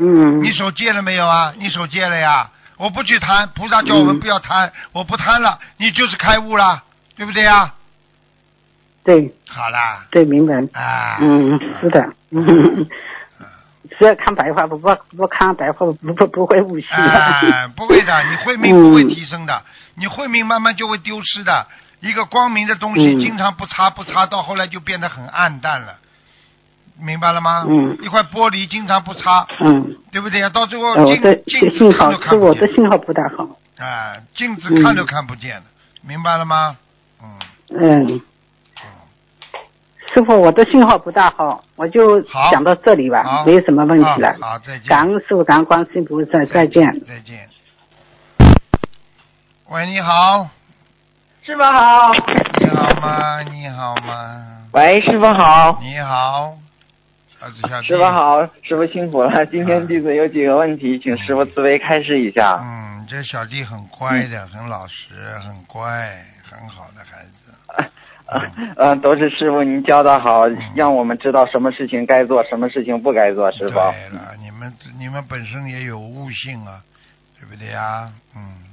[0.00, 1.52] 嗯，你手戒了没有啊？
[1.58, 2.50] 你手戒了呀！
[2.78, 6.82] 我不去贪，菩萨叫我们嗯不要贪，我不贪了，你就是开悟了，
[7.14, 7.74] 对不对呀？
[9.04, 10.54] 对好啦，对，明白。
[10.80, 12.88] 啊，嗯，是的，嗯，
[13.98, 16.88] 只要看白话不不不看白话不不不会悟性。
[16.90, 19.62] 哎，不会的，你慧命不会提升的，
[19.96, 21.66] 你慧命慢慢就会丢失的。
[22.00, 25.96] 一个光明的东西，嗯经常不擦不擦，到后来就变得很暗淡了，
[27.02, 27.64] 明白了吗？
[27.68, 30.48] 嗯一块玻璃经常不擦，嗯，对不对呀？
[30.50, 33.44] 到最后呃我镜的镜子信号看都看是我不见，的信号不大好。
[33.78, 35.62] 啊，镜子看都看不见了，
[36.06, 36.76] 明白了吗？
[37.22, 37.38] 嗯，
[37.78, 38.20] 嗯，
[40.12, 44.36] 师傅，我的信号不大好，我就好讲到这里吧，没有什么问题了。
[44.40, 44.88] 好，好再见。
[44.88, 47.00] 感恩师傅，感恩观世音菩萨，再见。
[47.06, 47.48] 再见。
[49.68, 50.48] 喂，你好，
[51.42, 52.12] 师傅好，
[52.58, 53.42] 你好吗？
[53.42, 54.46] 你好吗？
[54.72, 56.54] 喂，师傅好，你好。
[57.86, 58.04] 师傅。
[58.04, 59.46] 好，师傅辛苦了。
[59.46, 62.60] 今天弟子有几个问题，请师傅慈悲开示一下。
[62.62, 65.82] 嗯，这小弟很乖的，很老实，很乖，
[66.42, 67.90] 很好的孩子。
[68.76, 73.74] 呃，都是师傅您教的好，让我们知道什么事情该做，什么事情不该做，师傅。
[73.74, 76.80] 对了，你们你们本身也有悟性啊，
[77.40, 78.12] 对不对呀？
[78.36, 78.69] 嗯，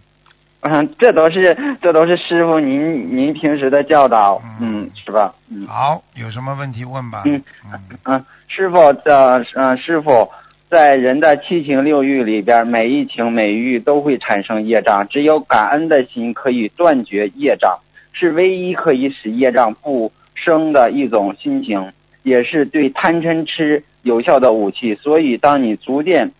[0.61, 5.33] 嗯，这都是这都是师傅您您平时的教导，嗯，是吧？
[5.49, 7.21] 嗯好，有什么问题问吧。
[7.25, 7.41] 嗯
[7.71, 10.27] 嗯嗯，师傅的嗯、师傅
[10.69, 17.79] 在人的七情六欲里边，每一情每一欲都会产生业障，只有感恩的心可以断绝业障，
[18.11, 21.93] 是唯一可以使业障不生的一种心情，
[22.23, 24.95] 也是对贪嗔痴有效的武器。
[24.95, 26.31] 所以，当你逐渐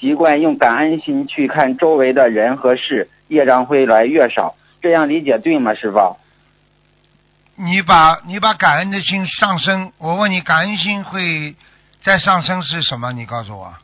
[0.00, 4.54] 习惯用感恩心去看周围的人和事，业障会越来越少。
[4.80, 6.16] 这样理解对吗，师傅？
[7.56, 11.56] 你把你把感恩的心上升，我问你，感恩心会
[12.00, 13.12] 再上升是什么？
[13.12, 13.74] 你告诉我，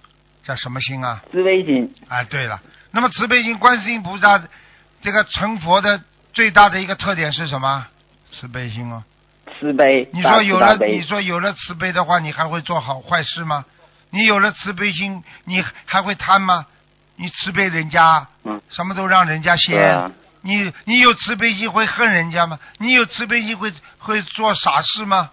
[0.44, 1.20] 叫什么心啊？
[1.32, 2.60] 慈悲心，啊，对了，
[2.92, 4.40] 那么慈悲心，观世音菩萨
[5.02, 6.00] 这个成佛的
[6.32, 7.86] 最大的一个特点是什么？
[8.30, 9.02] 慈悲心哦。
[9.58, 10.08] 慈悲。
[10.12, 13.64] 你说有了，你说有了慈悲的话，你还会做好坏事吗？
[14.14, 16.66] 你有了慈悲心，你还会贪吗？
[17.16, 19.98] 你慈悲人家，嗯什么都让人家对先。
[19.98, 20.10] 啊
[20.46, 22.58] 你你有慈悲心会恨人家吗？
[22.78, 25.30] 你有慈悲心会会做傻事吗？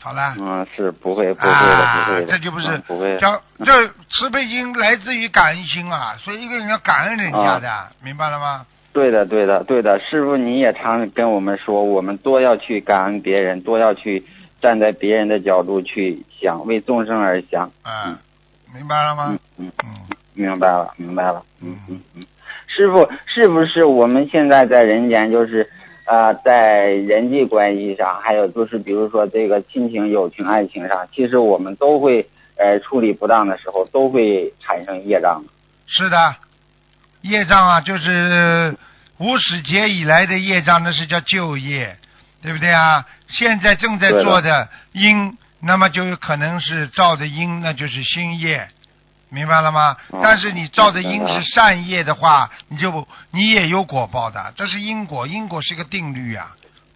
[0.00, 0.34] 好了。
[0.38, 3.18] 嗯，是不会，不会的，啊不会的，这就不是嗯不会的。
[3.18, 8.66] 叫这慈悲心来自于感恩心啊，所以一个人要感恩人家的，明白了吗？
[8.92, 14.24] 对的，对的，对的，师傅你也常跟我们说，我们多要去感恩别人，多要去
[14.60, 17.70] 站在别人的角度去想，为众生而想。
[17.84, 18.16] 嗯，
[18.74, 19.66] 明白了吗嗯？
[19.66, 21.42] 嗯，嗯，明白了，明白了。
[21.62, 22.26] 嗯嗯嗯，
[22.66, 25.68] 师傅，是不是我们现在在人间就是？
[26.06, 35.40] 呃，在人际关系上，还有就是比如说这个亲情、友情、爱情上，其实我们都会呃处理不当的时候，都会产生业障。
[35.86, 36.34] 是的，
[37.20, 38.76] 业障啊，就是
[39.18, 41.96] 无始劫以来的业障，那是叫旧业，
[42.42, 43.06] 对不对啊？
[43.30, 48.66] 现在正在做的因，那么就有可能是造的因，那就是新业，
[49.28, 49.96] 明白了吗？
[50.10, 56.48] 哦但是你造的因是善业的话，你就你也有果报的，这是因果，因果是个定律呀、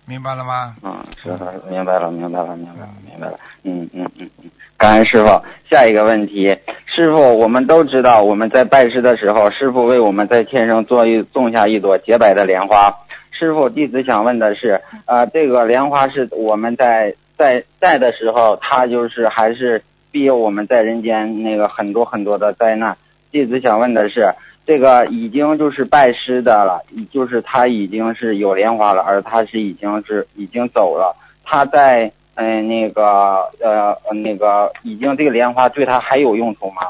[0.07, 0.75] 明白了吗？
[0.83, 3.39] 嗯，是的，明白了，明白了，明白了，明白了。
[3.63, 5.43] 嗯嗯嗯嗯，感恩师傅。
[5.71, 6.57] 下一个问题，
[6.87, 12.95] 师傅，我们都知道我们在拜师的时候，师傅为我们在天上做一种下一朵洁白的莲花。
[13.39, 22.97] 师傅，弟子想问的是，呃，这个莲花是我们在在在的时候，它就是还是庇佑我们在人间那个很多很多的灾难。
[23.31, 24.33] 弟子想问的是，
[24.65, 26.81] 这个已经就是拜师的了，
[27.11, 31.15] 就是他已经是有莲花了，而他是已经是已经走了。
[31.45, 36.83] 他在嗯、那个呃那个已经这个莲花对他还有用途吗？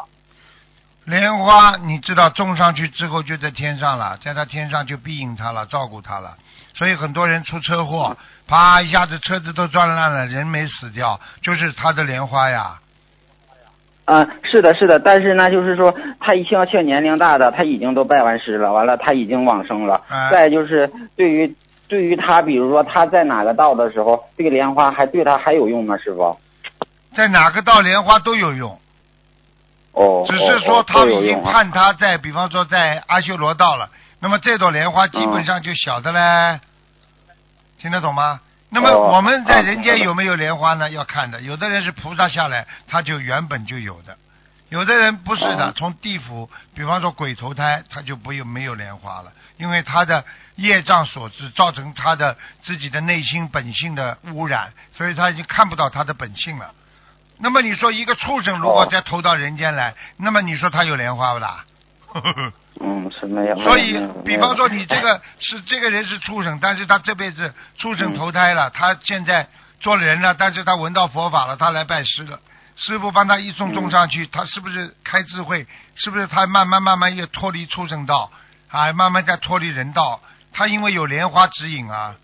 [1.04, 6.34] 莲花，你知道种上去之后就在天上了，在他天上就庇应他了，照顾他了。
[6.74, 12.78] 所以很多人出车祸，啪一下子车子都撞烂了，人没死掉，就是他的莲花呀。
[14.06, 20.00] 嗯、是的，是的，但是呢，就是说他一像像年龄大的，他已经都拜完师了，完了他已经往生了。
[20.08, 21.54] 哎再就是对于
[21.86, 25.96] 对于他，比如说他在哪个道的时候，这个莲花还对他还有用吗？
[25.98, 26.38] 师傅？
[27.14, 28.78] 在哪个道莲花都有用，
[29.94, 33.90] 哦，只是说他已经判他在，比方说在阿修罗道了，
[34.20, 36.60] 那么这朵莲花基本上就小的嘞，
[37.78, 38.40] 听得懂吗？
[38.70, 40.90] 那么哦我们在啊人间有没有莲花呢？
[40.90, 44.16] 要看的，有的人是菩萨下来，他就原本就有的。
[44.70, 50.24] 有的人不是的哦，从地府，比方说鬼投胎，他就不有没有莲花了，因为他的
[50.56, 56.72] 业障所致，造成他的自己的内心本性的污染，所以他已经看不到他的本性了。
[57.38, 61.64] 那么你说一个畜生如果哦再投到人间来，那么你说他有莲花不啦？
[62.80, 63.56] 嗯， 是没有。
[63.60, 69.46] 所以比方说你这个是这个人是畜生，但是他这辈子畜生投胎了，他现在
[69.80, 72.38] 做了人了，但是他闻到佛法了，他来拜师了，
[72.76, 75.66] 师傅帮他一送送上去，他是不是开智慧？
[75.96, 78.30] 是不是他慢慢慢慢又脱离畜生道，
[78.70, 80.20] 啊，慢慢在脱离人道？
[80.52, 82.14] 他因为有莲花指引啊，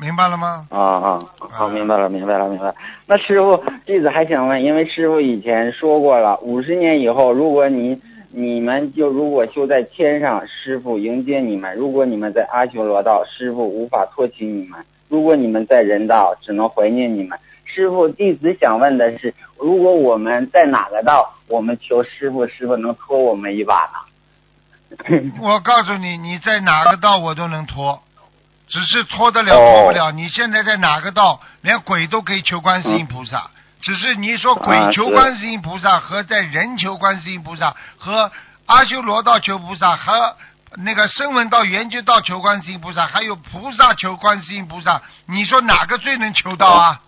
[0.00, 0.66] 明白了吗？
[0.70, 2.74] 啊啊，好，明白了，明白了，明白了。
[3.06, 17.38] 那师傅，弟子还想问，因为师傅以前说过了，五十年以后，如果你你们就如果修在天上，师傅迎接你们；如果你们在阿修罗道，师傅无法托起你们；如果你们在人道，只能怀念你们。
[17.64, 23.98] 师傅，弟子想问的是，如果我们在哪个道，我们求师傅，师傅能托我们一把呢？
[25.40, 28.00] 我告诉你，你在哪个道我都能拖，
[28.70, 30.10] 只是拖得了哦拖不了。
[30.12, 33.50] 你现在在哪个道，连鬼都可以求观世音菩萨。
[33.82, 38.30] 只是你说鬼求观世音菩萨和在人求观世音菩萨和
[38.66, 40.36] 阿修罗道求菩萨和
[40.76, 47.00] 那个声闻道、缘觉道求观世音菩萨，还有菩萨求观世音菩萨，你说哪个最能求到啊？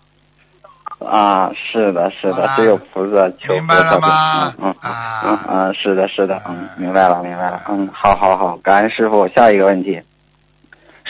[0.99, 9.27] 啊，是的，是的，只有菩萨求明白了菩萨吗嗯嗯嗯，是的，是的，嗯，明白了，明白了，嗯，好好好，感恩师傅。
[9.29, 10.01] 下一个问题，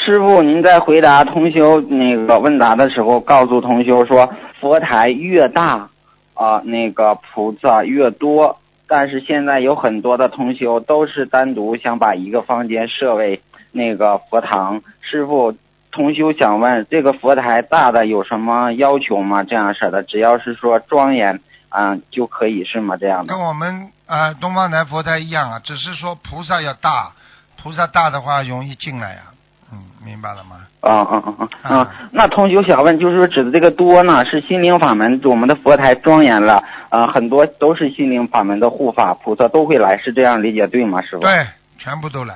[0.06, 5.88] 师傅，您在回答同修那个问答的时候，告诉同修说，佛台越大
[6.34, 8.58] 啊、那个菩萨越多。
[8.86, 13.42] 但是现在有很多的同修都是单独想把一个房间设为
[13.72, 14.82] 那个佛堂。
[15.00, 15.56] 师傅，
[15.90, 19.44] 同修想问，这个佛台大的有什么要求吗？
[19.44, 21.40] 这样式的，只要是说庄严
[21.70, 22.98] 啊、就可以是吗？
[22.98, 23.42] 这样的跟。
[23.42, 27.14] 我们呃东方台佛台一样啊，只是说菩萨要大，
[27.62, 29.33] 菩萨大的话容易进来呀、
[29.74, 30.58] 嗯，明白了吗？
[30.82, 31.92] 啊啊啊啊啊啊！
[32.12, 41.02] 那同学想问，就是说指的这个多呢，是心灵法门，我们的佛台庄严了，呃，很多都是心灵法门的护法菩萨都会来，是这样理解对吗？
[41.02, 41.20] 师傅？
[41.20, 41.48] 对，
[41.80, 42.36] 全部都来。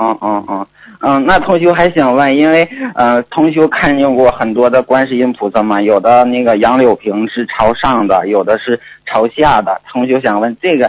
[0.00, 0.66] 嗯嗯嗯
[1.00, 9.80] 嗯，那同学还想问，因为呃，同学看见过很多的观世音菩萨嘛，有的那个杨柳瓶是朝上的，有的是朝下的。
[9.90, 10.88] 同学想问，这个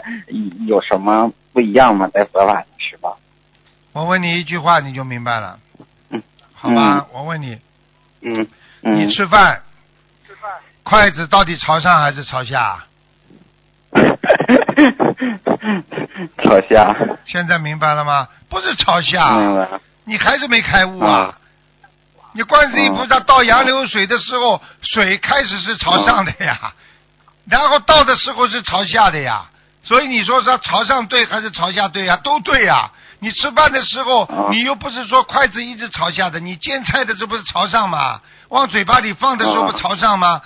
[0.68, 2.08] 有什么不一样吗？
[2.14, 2.64] 在佛法？
[4.00, 5.60] 我问你一句话，你就明白了。
[6.10, 6.24] 嗯，
[6.54, 7.60] 好吧，我问你，
[8.22, 8.48] 嗯
[8.82, 8.96] 嗯。
[8.96, 9.62] 你吃饭，
[10.84, 12.86] 筷子到底朝上还是朝下？
[16.42, 16.96] 朝下。
[17.26, 18.30] 现在明白了吗？
[18.48, 19.68] 不是朝下，明白。
[20.06, 21.36] 你还是没开悟啊啊！
[22.32, 26.74] 你观世音菩萨倒杨柳水的时候，水开始是朝上的呀，
[27.50, 29.46] 然后倒的时候是朝下的呀。
[29.84, 32.16] 所以你说是朝上对还是朝下对呀？
[32.24, 32.90] 都对呀。
[33.20, 38.22] 你吃饭的时候，啊你又不是说筷子一直朝下的，你煎菜的这不是朝上吗？
[38.50, 40.42] 往嘴巴里放的时候不啊朝上吗？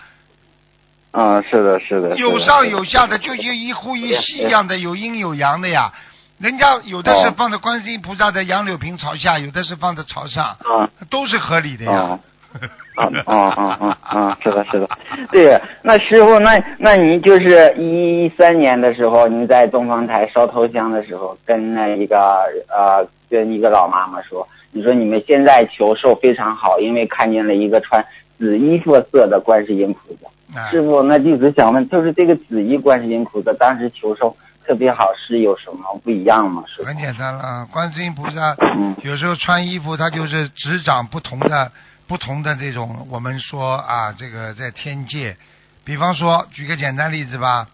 [1.11, 2.15] 啊，是的，是的。
[2.17, 5.93] 有上有下的，就就一呼一吸一样的，有阴有阳的呀。
[6.39, 12.19] 人家有的是哦放在观世音菩萨的杨柳瓶朝下，有的是放在朝上，啊都是合理的呀。
[12.95, 13.35] 啊啊
[13.79, 14.37] 啊啊！
[14.41, 14.87] 是的，是的，
[15.31, 15.59] 对。
[15.81, 28.05] 那师傅，那那你就是一三年的时候，你在东方台烧头香的时候，跟那一个呃，跟一个老妈妈说，你说你们现在求寿非常好，因为看见了一个穿
[28.37, 30.27] 紫衣服色的观世音菩萨。
[30.59, 36.63] 啊师傅，那弟子想问，就是这个紫衣观世音菩萨当时求寿特别好，是有什么不一样吗？
[36.85, 41.71] 很简单了，观世音菩萨嗯有时候穿衣服，它就是执掌不同的
[42.07, 45.37] 不同的这种，我们说啊，这个在天界，
[45.83, 47.67] 比方说举个简单例子吧，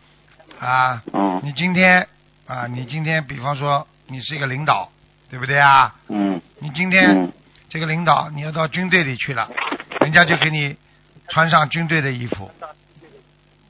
[0.60, 2.08] 啊，嗯你今天
[2.48, 4.90] 啊，你今天比方说你是一个领导，
[5.30, 5.96] 对不对啊？
[6.08, 7.32] 嗯你今天嗯
[7.70, 9.50] 这个领导你要到军队里去了，
[10.02, 10.78] 人家就给你
[11.30, 12.52] 穿上军队的衣服，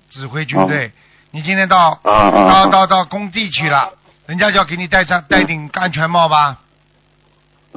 [0.10, 0.92] 指挥军队。
[1.32, 3.94] 你今天到到啊到到工地去了，
[4.26, 6.60] 人家就要给你戴上戴顶安全帽吧？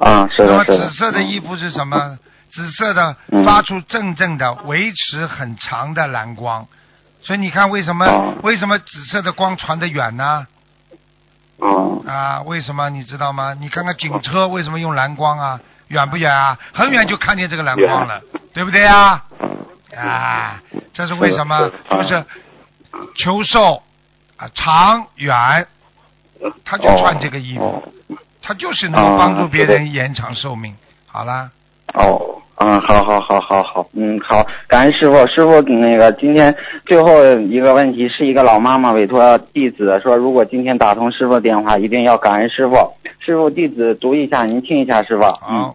[0.00, 0.64] 啊，是那么。
[0.64, 2.18] 紫色的衣服是什么？
[2.52, 6.66] 紫色的嗯发出阵阵的、维持很长的蓝光，
[7.22, 10.46] 所以你看为什么、哦为什么紫色的光传得远呢？
[11.60, 13.54] 嗯啊，为什么你知道吗？
[13.58, 15.60] 你看看警车为什么用蓝光啊？
[15.88, 16.58] 远不远啊？
[16.74, 18.20] 很远就看见这个蓝光了，
[18.52, 19.24] 对不对啊？
[19.96, 20.60] 啊，
[20.92, 21.70] 这是为什么？
[21.90, 22.24] 就是是
[23.16, 23.82] 求寿
[24.36, 25.66] 啊，长远，
[26.64, 27.82] 他就穿这个衣服，哦
[28.44, 30.74] 他就是能够帮助别人延长寿命。
[31.06, 31.50] 好啦，
[31.94, 32.31] 哦，
[32.64, 35.26] 嗯，好好好好好，嗯，好，感恩师傅。
[35.26, 36.54] 师傅，那个今天
[36.86, 42.76] 最后一个问题是一个老妈妈委托弟子说，如果今天打通师傅电话，一定要感恩师傅。
[43.18, 45.24] 师傅，弟子读一下，您听一下，师傅。
[45.24, 45.74] 嗯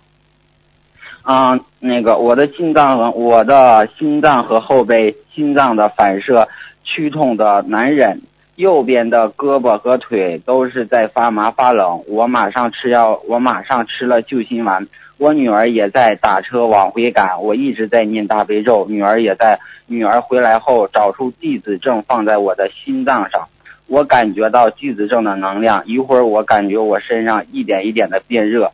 [1.24, 6.48] 好，啊、那个我的心脏和我的心脏和后背心脏的反射
[6.86, 8.22] 剧痛的难忍，
[8.56, 12.02] 右边的胳膊和腿都是在发麻发冷。
[12.08, 14.88] 我马上吃药，我马上吃了救心丸。
[15.18, 18.86] 我女儿也在打车往回赶，我一直在念大悲咒。
[18.88, 23.48] 女儿也在，女儿回来后找出弟子证放在我的心脏上，
[23.88, 25.84] 我感觉到弟子证的能量。
[25.88, 28.72] 一会儿我感觉我身上一点一点的变热，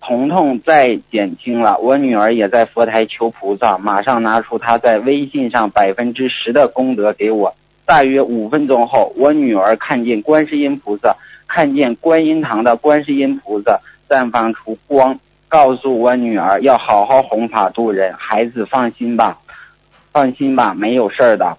[0.00, 1.78] 疼痛再减轻了。
[1.78, 7.54] 我女儿也在佛台求菩萨，马上拿出她在微信上百分之十的功德给我。
[7.84, 11.16] 大约五分钟后，我女儿看见观世音菩萨，
[11.46, 15.18] 看见观音堂的观世音菩萨散发出光，
[15.48, 18.14] 告诉我女儿要好好弘法度人。
[18.14, 19.38] 孩子放心吧，
[20.12, 21.56] 放心吧，没有事儿的。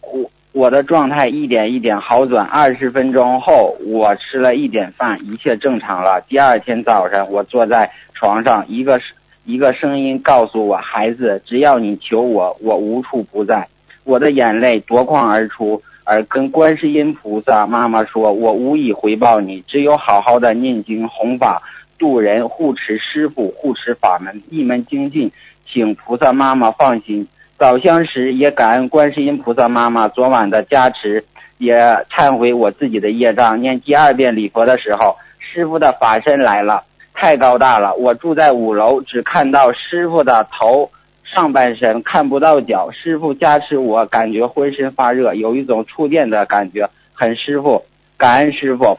[0.00, 2.44] 我我的状态一点一点好转。
[2.46, 6.20] 二十分钟后，我吃了一点饭，一切正常了。
[6.28, 9.00] 第二天早晨，我坐在床上，一个
[9.44, 13.68] 一个声音告诉我：“孩子，只要你求我，我无处不在。”
[14.04, 21.62] 我的眼泪夺眶而出，而跟观世音菩萨妈妈说：“我无以回报你，只有好好的念经弘法
[22.02, 25.30] 度人，护持师傅，护持法门，一门精进，
[25.64, 31.24] 请菩萨妈妈放心。”早香时也感恩观世音菩萨妈妈昨晚的加持，
[31.58, 31.76] 也
[32.10, 33.60] 忏悔我自己的业障。
[33.60, 36.82] 念第二遍礼佛的时候，师傅的法身来了，
[37.14, 37.94] 太高大了。
[37.94, 40.90] 我住在五楼，只看到师傅的头
[41.22, 42.90] 上半身，看不到脚。
[42.90, 47.84] 师傅加持我，感觉浑身发热，有一种触电的感觉，很师傅，
[48.16, 48.98] 感恩师傅。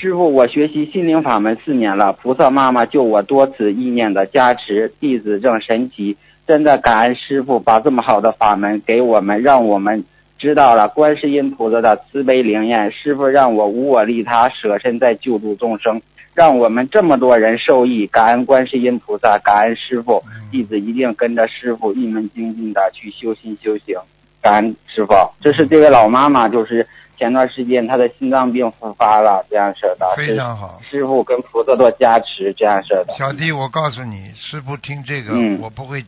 [0.00, 6.16] 师傅，我学习心灵法门四年了，菩萨妈妈救我多次意念的加持，弟子正神奇。
[6.44, 10.04] 真的感恩师傅把这么好的法门给我们，让我们
[10.38, 12.90] 知道了观世音菩萨的慈悲灵验。
[12.90, 16.02] 师傅让我无我利他，舍身在救助众生，
[16.34, 18.08] 让我们这么多人受益。
[18.08, 20.20] 感恩观世音菩萨，感恩师傅，
[20.50, 23.96] 弟子一定跟着师傅一门精进的去修心修行。
[24.42, 26.84] 感恩师傅，这是这位老妈妈，就是
[27.22, 30.12] 前段时间他的心脏病复发了，这样式的。
[30.16, 30.80] 非常好。
[30.90, 33.14] 师傅跟菩萨多加持，这样式的。
[33.16, 36.04] 小弟，我告诉你，师傅听这个，嗯我不会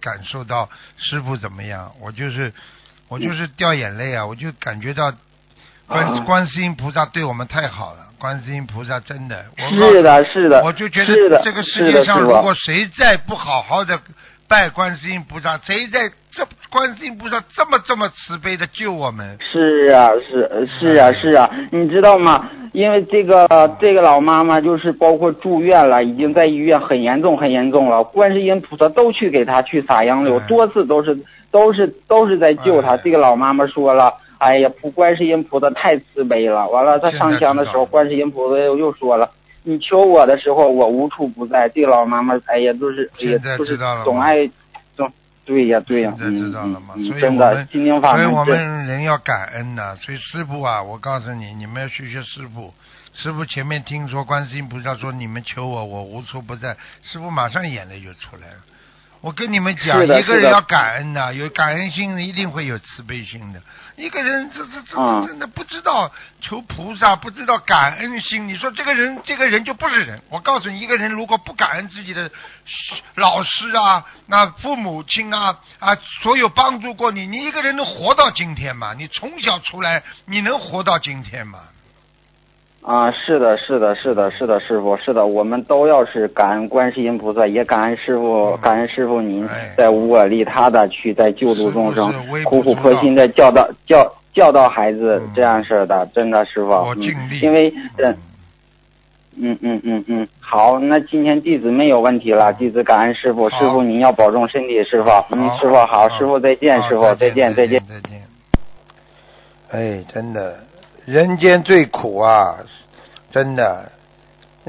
[0.00, 2.52] 感受到师傅怎么样，我就是
[3.08, 5.12] 我就是掉眼泪啊，我就感觉到
[5.86, 14.00] 观、啊观世音菩萨对我们太好了，观世音菩萨真的，是的，是的，我就觉得这个世界上，如果谁再不好好的
[14.50, 22.50] 拜观世音菩萨，谁在这观世音菩萨这么这么慈悲的救我们，是啊，是是啊，是啊，你知道吗？
[22.72, 23.46] 因为这个
[23.78, 31.16] 这个老妈妈就是包括住院了，已经在医院很严重很严重了，观世音菩萨都去给她去撒杨柳，嗯多次都是
[31.52, 32.96] 都是都是在救她。
[32.96, 34.12] 哎这个老妈妈说了。
[34.38, 36.66] 哎呀，菩观世音菩萨太慈悲了。
[36.70, 39.30] 完了，她上香的时候，观世音菩萨又又说了
[39.62, 44.50] ：“你求我的时候，我无处不在。”这老妈妈，哎呀，都是哎呀现在，就是知道了吗总爱
[44.96, 45.12] 总
[45.44, 46.94] 对呀对呀，现在知道了吗？
[46.96, 47.66] 嗯嗯所以真的我们
[48.00, 52.72] 所以我们人要感恩呐、所以师傅啊，我告诉你，你们要学学师傅。
[53.12, 58.56] 师傅前面听说观世音菩萨说你们求我，我无处不在，师傅马上眼泪就出来了。
[59.20, 63.60] 我跟你们讲，一个人要感恩呐、有感恩心，一定会有慈悲心的。
[63.96, 66.10] 一个人这这这嗯这真的不知道
[66.40, 70.22] 求菩萨，不知道感恩心，你说这个人这个人就不是人。
[70.30, 72.30] 我告诉你，一个人如果不感恩自己的
[73.16, 78.94] 老师啊、那父母亲啊啊，所有帮助过你，你一个人能活到今天吗？
[78.96, 81.58] 你从小出来，你能活到今天吗？
[82.82, 89.74] 啊，是的，是的，是的，是的，师傅，是的，我们都要是感恩观世音菩萨，也感恩师傅，感恩师傅您哎。
[89.76, 92.12] 在无我利他的去在救度众生
[92.44, 95.32] 苦苦婆心的教导教教导孩子嗯。
[95.34, 96.94] 这样式的，真的师傅。
[97.42, 98.16] 因为嗯。
[99.42, 107.54] 嗯嗯嗯嗯，好，那今天弟子没有问题了，弟子感恩师傅，师傅您要保重身体，师傅，嗯，师傅好，师傅再见，师傅再见。
[107.54, 107.80] 再见。
[107.88, 108.22] 再见。
[109.70, 110.58] 哎，真的，
[111.06, 112.56] 人间最苦啊！
[113.30, 113.90] 真的，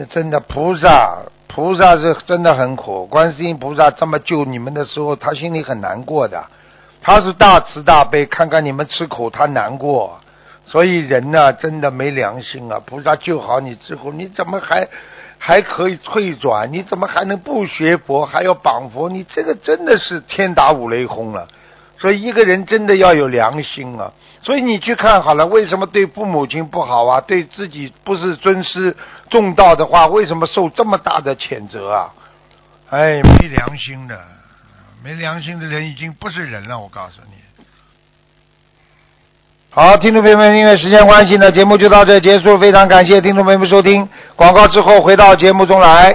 [0.09, 3.05] 真的菩萨，菩萨是真的很苦。
[3.05, 6.45] 观世音菩萨这么救你们的时候，他心里很难过的。
[7.01, 10.19] 他是大慈大悲，看看你们吃苦，他难过。
[10.65, 12.79] 所以人呢，真的没良心啊！
[12.85, 14.87] 菩萨救好你之后，你怎么还
[15.37, 16.71] 还可以退转？
[16.71, 19.09] 你怎么还能不学佛，还要绑佛？
[19.09, 21.47] 你这个真的是天打五雷轰了。
[22.01, 24.11] 所以一个人真的要有良心啊！
[24.41, 27.21] 所以你去看好了，为什么对父母亲不好啊？
[27.21, 28.97] 对自己不是尊师
[29.29, 32.11] 重道的话，为什么受这么大的谴责啊？
[32.89, 34.19] 哎，没良心的，
[35.03, 37.35] 没良心的人已经不是人了，我告诉你。
[39.69, 44.09] 好，听众朋友们，因为时间关系呢，节目就到这结束，非常感谢听众朋友们收听。
[44.35, 46.09] 广告之后回到节目中来。